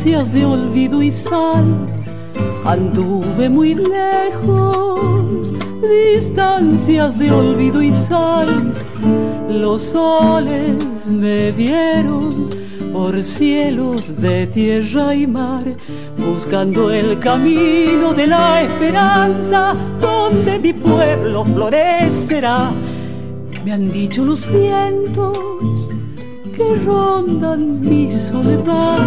De 0.06 0.44
olvido 0.44 1.02
y 1.02 1.10
sal. 1.10 1.64
Anduve 2.64 3.48
muy 3.48 3.74
lejos, 3.74 5.52
distancias 5.82 7.18
de 7.18 7.32
olvido 7.32 7.82
y 7.82 7.92
sal. 7.92 8.72
Los 9.50 9.82
soles 9.82 11.06
me 11.06 11.50
vieron 11.50 12.48
por 12.92 13.20
cielos 13.20 14.20
de 14.20 14.46
tierra 14.46 15.12
y 15.12 15.26
mar, 15.26 15.64
buscando 16.16 16.92
el 16.92 17.18
camino 17.18 18.14
de 18.14 18.28
la 18.28 18.62
esperanza 18.62 19.74
donde 20.00 20.60
mi 20.60 20.72
pueblo 20.72 21.44
florecerá. 21.44 22.70
Me 23.64 23.72
han 23.72 23.90
dicho 23.90 24.24
los 24.24 24.48
vientos 24.52 25.88
que 26.56 26.74
rondan 26.86 27.80
mi 27.80 28.10
soledad, 28.10 28.98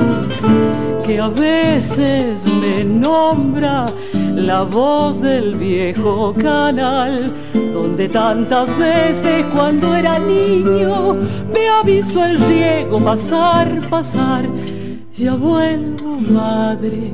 que 1.04 1.20
a 1.20 1.30
veces 1.30 2.46
me 2.46 2.84
nombra 2.84 3.88
la 4.36 4.62
voz 4.62 5.20
del 5.20 5.56
viejo 5.56 6.34
canal, 6.36 7.34
donde 7.74 8.08
tantas 8.08 8.78
veces 8.78 9.46
cuando 9.48 9.96
era 9.96 10.20
niño 10.20 11.18
me 11.52 11.68
avisó 11.70 12.24
el 12.24 12.38
riego 12.40 13.00
pasar, 13.00 13.82
pasar. 13.90 14.46
Ya 15.16 15.34
vuelvo, 15.34 16.20
madre, 16.20 17.14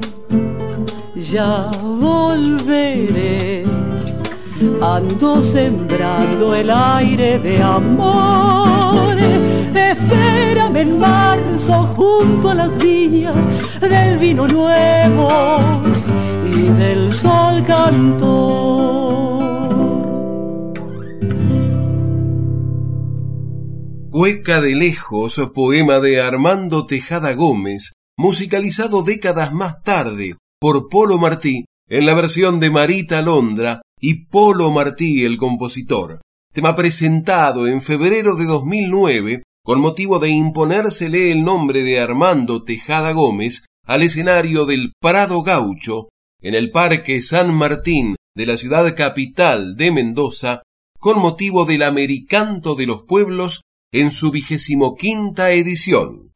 ya 1.16 1.72
volveré. 1.82 3.64
Ando 4.82 5.42
sembrando 5.42 6.54
el 6.56 6.70
aire 6.70 7.40
de 7.40 7.62
amor. 7.64 9.16
Espérame 9.76 10.78
en 10.78 11.00
marzo 11.00 11.86
junto 11.96 12.50
a 12.50 12.56
las 12.56 12.78
viñas 12.78 13.36
del 13.82 14.18
vino 14.18 14.48
nuevo 14.48 15.60
y 16.52 16.64
del 16.80 17.12
sol 17.14 17.64
cantor. 17.66 18.96
Cueca 24.12 24.62
de 24.62 24.76
lejos, 24.76 25.42
poema 25.54 26.00
de 26.00 26.22
Armando 26.22 26.86
Tejada 26.86 27.34
Gómez, 27.34 27.94
musicalizado 28.18 29.04
décadas 29.04 29.54
más 29.54 29.82
tarde 29.84 30.38
por 30.60 30.88
Polo 30.88 31.18
Martí 31.18 31.66
en 31.90 32.06
la 32.06 32.14
versión 32.14 32.60
de 32.62 32.70
Marita 32.70 33.22
Londra 33.22 33.82
y 34.00 34.26
Polo 34.28 34.72
Martí 34.72 35.24
el 35.24 35.36
compositor. 35.38 36.22
Tema 36.54 36.76
presentado 36.76 37.68
en 37.68 37.82
febrero 37.82 38.36
de 38.36 38.46
2009 38.46 39.44
con 39.66 39.82
motivo 39.82 40.20
de 40.20 40.30
imponérsele 40.30 41.32
el 41.32 41.44
nombre 41.44 41.82
de 41.82 42.00
Armando 42.00 42.64
Tejada 42.64 43.14
Gómez 43.14 43.66
al 43.84 44.04
escenario 44.04 44.68
del 44.68 44.94
Prado 45.02 45.42
Gaucho 45.42 46.10
en 46.40 46.54
el 46.54 46.70
Parque 46.70 47.20
San 47.24 47.52
Martín 47.52 48.16
de 48.36 48.46
la 48.46 48.58
ciudad 48.58 48.96
capital 48.96 49.76
de 49.76 49.92
Mendoza 49.92 50.62
con 51.00 51.18
motivo 51.18 51.66
del 51.66 51.82
Americanto 51.82 52.76
de 52.76 52.86
los 52.86 53.06
Pueblos 53.06 53.62
en 53.92 54.12
su 54.12 54.30
vigésimo 54.30 54.96
quinta 54.96 55.50
edición. 55.50 56.32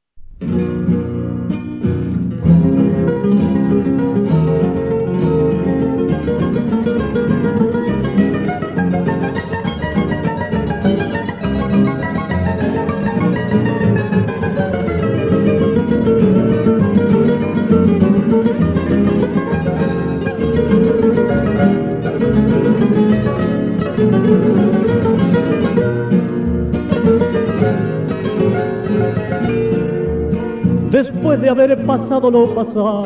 Haber 31.50 31.86
pasado 31.86 32.30
lo 32.30 32.54
pasado, 32.54 33.06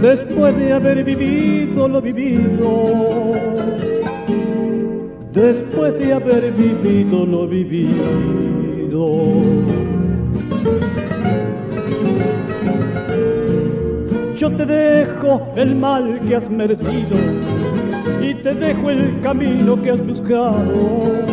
después 0.00 0.56
de 0.56 0.72
haber 0.72 1.04
vivido 1.04 1.88
lo 1.88 2.00
vivido, 2.00 3.32
después 5.32 5.98
de 5.98 6.12
haber 6.12 6.52
vivido 6.52 7.26
lo 7.26 7.46
vivido. 7.48 9.06
Yo 14.36 14.50
te 14.56 14.64
dejo 14.64 15.52
el 15.56 15.76
mal 15.76 16.18
que 16.20 16.36
has 16.36 16.48
merecido 16.48 17.16
y 18.22 18.34
te 18.34 18.54
dejo 18.54 18.90
el 18.90 19.20
camino 19.20 19.80
que 19.82 19.90
has 19.90 20.06
buscado 20.06 21.29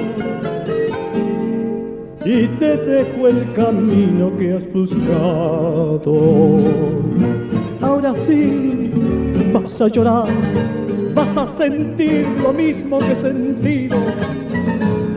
y 2.25 2.47
te 2.59 2.77
dejo 2.77 3.27
el 3.27 3.53
camino 3.53 4.31
que 4.37 4.53
has 4.53 4.73
buscado. 4.73 6.59
Ahora 7.81 8.15
sí 8.15 8.91
vas 9.53 9.81
a 9.81 9.87
llorar, 9.87 10.27
vas 11.13 11.37
a 11.37 11.47
sentir 11.47 12.25
lo 12.43 12.53
mismo 12.53 12.97
que 12.99 13.11
he 13.11 13.15
sentido. 13.21 13.97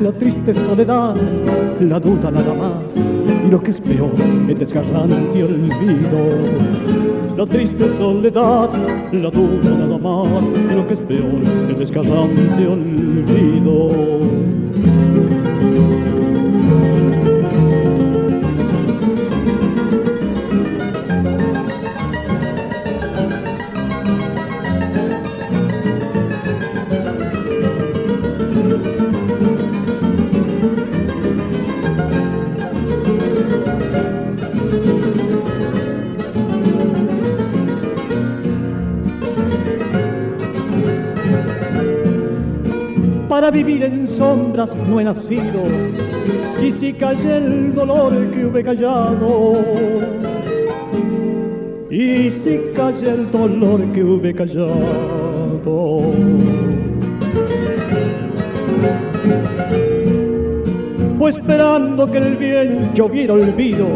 La 0.01 0.13
triste 0.13 0.55
soledad, 0.55 1.15
la 1.81 2.01
duda 2.01 2.31
nada 2.31 2.55
más, 2.55 2.97
y 2.97 3.51
lo 3.51 3.63
que 3.63 3.71
es 3.71 3.81
peor, 3.81 4.15
el 4.49 4.59
desgarrante 4.59 5.45
olvido. 5.45 6.21
La 7.37 7.47
triste 7.47 7.91
soledad, 7.97 8.71
la 9.13 9.31
duda 9.31 9.71
nada 9.71 9.99
más, 9.99 10.45
y 10.49 10.75
lo 10.75 10.87
que 10.89 10.95
es 10.95 11.01
peor, 11.01 11.43
el 11.69 11.79
desgarrante 11.79 12.67
olvido. 12.67 13.91
Vivir 43.51 43.83
en 43.83 44.07
sombras 44.07 44.75
no 44.89 45.01
he 45.01 45.05
nacido, 45.05 45.63
y 46.63 46.71
si 46.71 46.93
callé 46.93 47.37
el 47.39 47.75
dolor 47.75 48.13
que 48.31 48.47
hube 48.47 48.63
callado, 48.63 49.61
y 51.91 52.31
si 52.31 52.61
callé 52.75 53.11
el 53.11 53.31
dolor 53.31 53.81
que 53.93 54.05
hube 54.05 54.35
callado. 54.35 56.01
Fue 61.19 61.31
esperando 61.31 62.11
que 62.11 62.19
el 62.19 62.37
bien 62.37 62.95
lloviera 62.95 63.35
olvido 63.35 63.87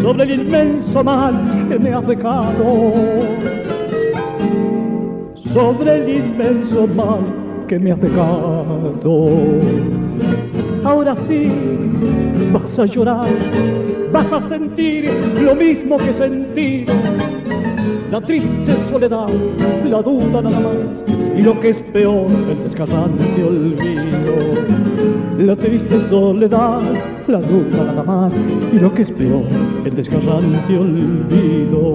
sobre 0.00 0.24
el 0.24 0.40
inmenso 0.40 1.04
mal 1.04 1.66
que 1.68 1.78
me 1.78 1.92
ha 1.92 2.00
dejado, 2.00 2.92
sobre 5.52 5.96
el 5.96 6.08
inmenso 6.08 6.86
mal 6.86 7.37
que 7.68 7.78
me 7.78 7.92
ha 7.92 7.96
pegado. 7.96 9.28
Ahora 10.84 11.14
sí 11.16 11.50
vas 12.50 12.78
a 12.78 12.86
llorar, 12.86 13.28
vas 14.10 14.32
a 14.32 14.48
sentir 14.48 15.10
lo 15.42 15.54
mismo 15.54 15.98
que 15.98 16.12
sentí. 16.14 16.86
La 18.10 18.22
triste 18.22 18.74
soledad, 18.90 19.28
la 19.84 20.00
duda 20.00 20.40
nada 20.40 20.60
más, 20.60 21.04
y 21.36 21.42
lo 21.42 21.60
que 21.60 21.68
es 21.70 21.76
peor, 21.92 22.26
el 22.50 22.62
descarrante 22.64 23.44
olvido. 23.44 24.38
La 25.38 25.54
triste 25.54 26.00
soledad, 26.00 26.80
la 27.26 27.40
duda 27.40 27.84
nada 27.84 28.02
más, 28.02 28.32
y 28.72 28.78
lo 28.78 28.94
que 28.94 29.02
es 29.02 29.12
peor, 29.12 29.44
el 29.84 29.94
descarrante 29.94 30.78
olvido. 30.78 31.94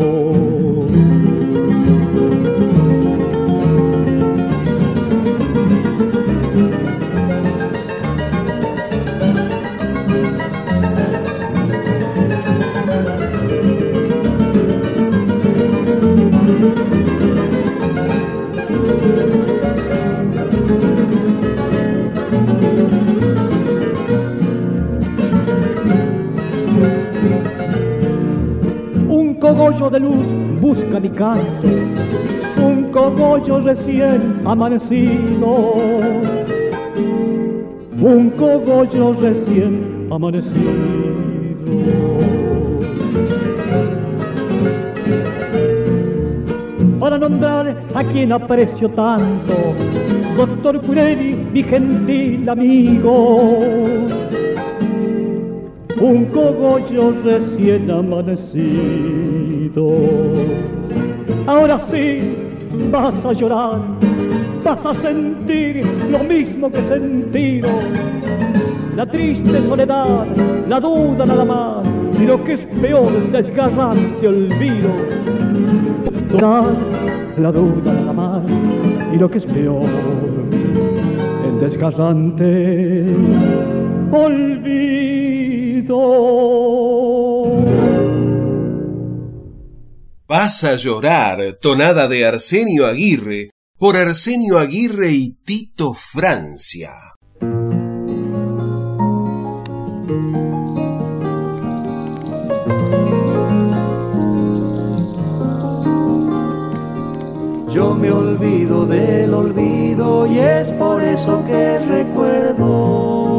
Cogollo 29.63 29.89
de 29.89 29.99
luz 29.99 30.27
busca 30.59 30.99
mi 30.99 31.09
canto, 31.09 31.67
un 32.61 32.91
cogollo 32.91 33.61
recién 33.61 34.41
amanecido, 34.45 35.75
un 37.97 38.29
cogollo 38.31 39.13
recién 39.21 40.07
amanecido. 40.11 40.69
Para 46.99 47.17
nombrar 47.17 47.77
a 47.95 48.03
quien 48.03 48.33
aprecio 48.33 48.89
tanto, 48.89 49.53
doctor 50.35 50.81
Curelli, 50.81 51.35
mi 51.53 51.63
gentil 51.63 52.49
amigo 52.49 53.39
un 56.01 56.25
cogollo 56.25 57.13
recién 57.23 57.89
amanecido. 57.89 59.22
Ahora 61.47 61.79
sí 61.79 62.19
vas 62.91 63.25
a 63.25 63.33
llorar, 63.33 63.79
vas 64.63 64.85
a 64.85 64.93
sentir 64.93 65.83
lo 66.11 66.19
mismo 66.19 66.71
que 66.71 66.83
sentido. 66.83 67.69
La 68.95 69.07
triste 69.07 69.63
soledad, 69.63 70.27
la 70.69 70.79
duda 70.79 71.25
nada 71.25 71.43
más, 71.43 71.87
y 72.21 72.25
lo 72.25 72.43
que 72.43 72.53
es 72.53 72.61
peor, 72.81 73.11
el 73.15 73.31
desgarrante 73.31 74.27
olvido. 74.27 74.91
La 77.39 77.51
duda 77.51 77.93
nada 77.93 78.13
más, 78.13 78.43
y 79.11 79.17
lo 79.17 79.31
que 79.31 79.39
es 79.39 79.45
peor, 79.47 79.89
el 81.47 81.59
desgarrante 81.59 83.05
olvido. 84.11 84.63
Vas 90.35 90.63
a 90.63 90.73
llorar, 90.73 91.59
tonada 91.61 92.07
de 92.07 92.25
Arsenio 92.25 92.87
Aguirre, 92.87 93.51
por 93.77 93.95
Arsenio 93.95 94.57
Aguirre 94.57 95.11
y 95.11 95.35
Tito 95.45 95.93
Francia. 95.93 96.95
Yo 107.69 107.93
me 107.93 108.09
olvido 108.09 108.87
del 108.87 109.35
olvido 109.35 110.25
y 110.25 110.39
es 110.39 110.71
por 110.71 111.03
eso 111.03 111.45
que 111.45 111.77
recuerdo 111.77 113.32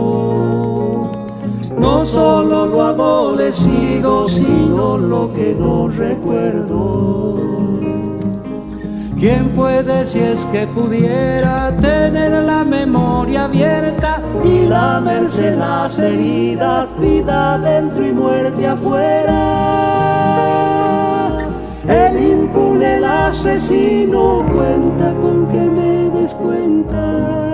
no 1.85 2.03
solo 2.07 2.65
lo 2.67 2.83
adolecido, 2.83 4.27
sino 4.27 4.97
lo 4.97 5.31
que 5.35 5.55
no 5.55 5.89
recuerdo. 5.89 7.35
¿Quién 9.21 9.51
puede 9.51 10.07
si 10.07 10.19
es 10.19 10.47
que 10.47 10.67
pudiera 10.67 11.71
tener 11.77 12.33
la 12.43 12.65
memoria 12.65 13.45
abierta 13.45 14.23
y 14.43 14.65
lamerse 14.67 15.57
las 15.57 15.99
heridas, 15.99 16.99
vida 16.99 17.59
dentro 17.59 18.07
y 18.07 18.13
muerte 18.13 18.67
afuera? 18.67 19.35
El 21.87 22.15
impune, 22.33 22.97
el 22.97 23.05
asesino 23.05 24.43
cuenta 24.55 25.13
con 25.21 25.47
que 25.49 25.61
me 25.61 26.09
descuenta 26.19 27.54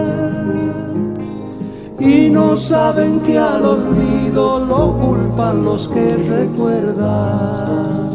y 2.01 2.31
no 2.31 2.57
saben 2.57 3.21
que 3.21 3.39
al 3.39 3.65
olvido 3.65 4.59
lo 4.59 4.97
culpan 4.97 5.63
los 5.65 5.87
que 5.89 6.17
recuerdan. 6.17 8.11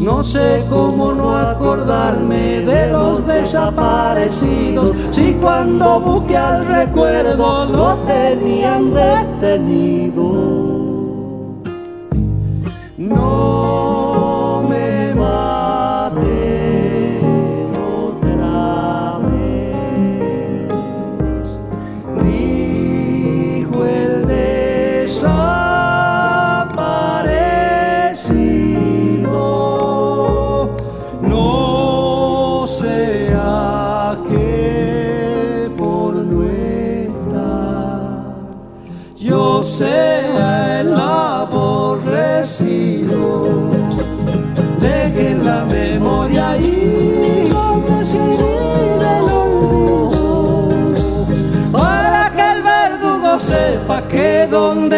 No 0.00 0.24
sé 0.24 0.64
cómo 0.70 1.12
no 1.12 1.36
acordarme 1.36 2.60
de 2.60 2.88
los 2.90 3.26
desaparecidos, 3.26 4.92
si 5.10 5.34
cuando 5.34 6.00
busqué 6.00 6.36
al 6.36 6.64
recuerdo 6.66 7.66
lo 7.66 7.96
tenían 8.06 8.94
detenido. 8.94 10.78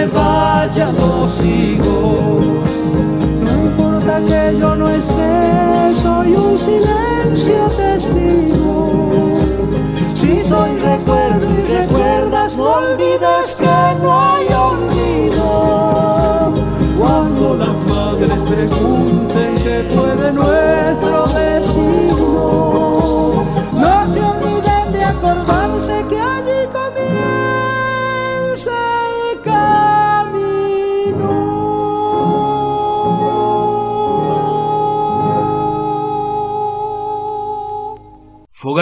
Vaya 0.07 0.90
lo 0.92 1.28
sigo. 1.28 2.40
No 3.44 3.53
importa 3.66 4.20
que 4.20 4.57
yo 4.59 4.74
no 4.76 4.88
esté, 4.90 5.94
soy 6.03 6.34
un 6.34 6.57
silencio 6.57 7.68
testigo. 7.76 9.11
Si 10.14 10.42
soy 10.42 10.78
recuerdo 10.78 11.46
y 11.51 11.61
recuerdas, 11.72 12.57
no 12.57 12.64
olvides 12.64 13.57
que 13.59 14.03
no 14.03 14.20
hay 14.20 14.46
olvido. 14.53 16.53
Cuando 16.98 17.57
las 17.57 17.76
madres 17.88 18.38
pregunten 18.48 19.55
qué 19.62 19.84
fue 19.94 20.16
de 20.16 20.32
nuestro 20.32 20.69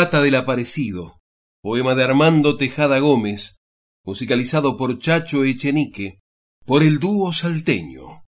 Del 0.08 0.36
Aparecido, 0.36 1.20
poema 1.62 1.94
de 1.94 2.02
Armando 2.02 2.56
Tejada 2.56 2.98
Gómez, 2.98 3.58
musicalizado 4.04 4.76
por 4.78 4.98
Chacho 4.98 5.44
Echenique, 5.44 6.20
por 6.64 6.82
el 6.82 6.98
dúo 6.98 7.32
salteño. 7.34 8.24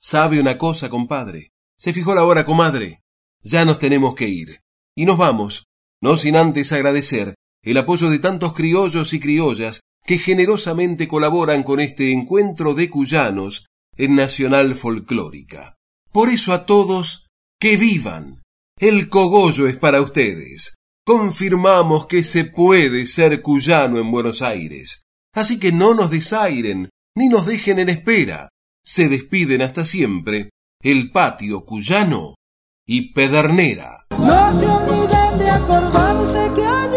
¿Sabe 0.00 0.40
una 0.40 0.56
cosa, 0.56 0.88
compadre? 0.88 1.50
Se 1.78 1.92
fijó 1.92 2.14
la 2.14 2.24
hora, 2.24 2.46
comadre. 2.46 3.02
Ya 3.42 3.66
nos 3.66 3.78
tenemos 3.78 4.14
que 4.14 4.28
ir. 4.28 4.60
Y 4.96 5.04
nos 5.04 5.18
vamos, 5.18 5.66
no 6.00 6.16
sin 6.16 6.36
antes 6.36 6.72
agradecer 6.72 7.34
el 7.62 7.76
apoyo 7.76 8.08
de 8.08 8.18
tantos 8.18 8.54
criollos 8.54 9.12
y 9.12 9.20
criollas 9.20 9.80
que 10.04 10.18
generosamente 10.18 11.06
colaboran 11.06 11.62
con 11.62 11.78
este 11.78 12.10
encuentro 12.10 12.74
de 12.74 12.88
cuyanos 12.88 13.66
en 13.96 14.14
Nacional 14.14 14.74
Folclórica. 14.74 15.76
Por 16.10 16.30
eso 16.30 16.52
a 16.54 16.64
todos, 16.64 17.28
que 17.60 17.76
vivan 17.76 18.41
el 18.82 19.08
cogollo 19.08 19.68
es 19.68 19.76
para 19.76 20.00
ustedes. 20.00 20.74
Confirmamos 21.06 22.06
que 22.08 22.24
se 22.24 22.44
puede 22.44 23.06
ser 23.06 23.40
cuyano 23.40 24.00
en 24.00 24.10
Buenos 24.10 24.42
Aires. 24.42 25.04
Así 25.32 25.60
que 25.60 25.70
no 25.70 25.94
nos 25.94 26.10
desairen, 26.10 26.90
ni 27.16 27.28
nos 27.28 27.46
dejen 27.46 27.78
en 27.78 27.88
espera. 27.88 28.48
Se 28.84 29.08
despiden 29.08 29.62
hasta 29.62 29.84
siempre 29.84 30.50
el 30.82 31.12
patio 31.12 31.64
cuyano 31.64 32.34
y 32.84 33.12
Pedernera. 33.12 34.04
No 34.18 34.58
se 34.58 34.66
olviden 34.66 35.38
de 35.38 36.54
que 36.54 36.91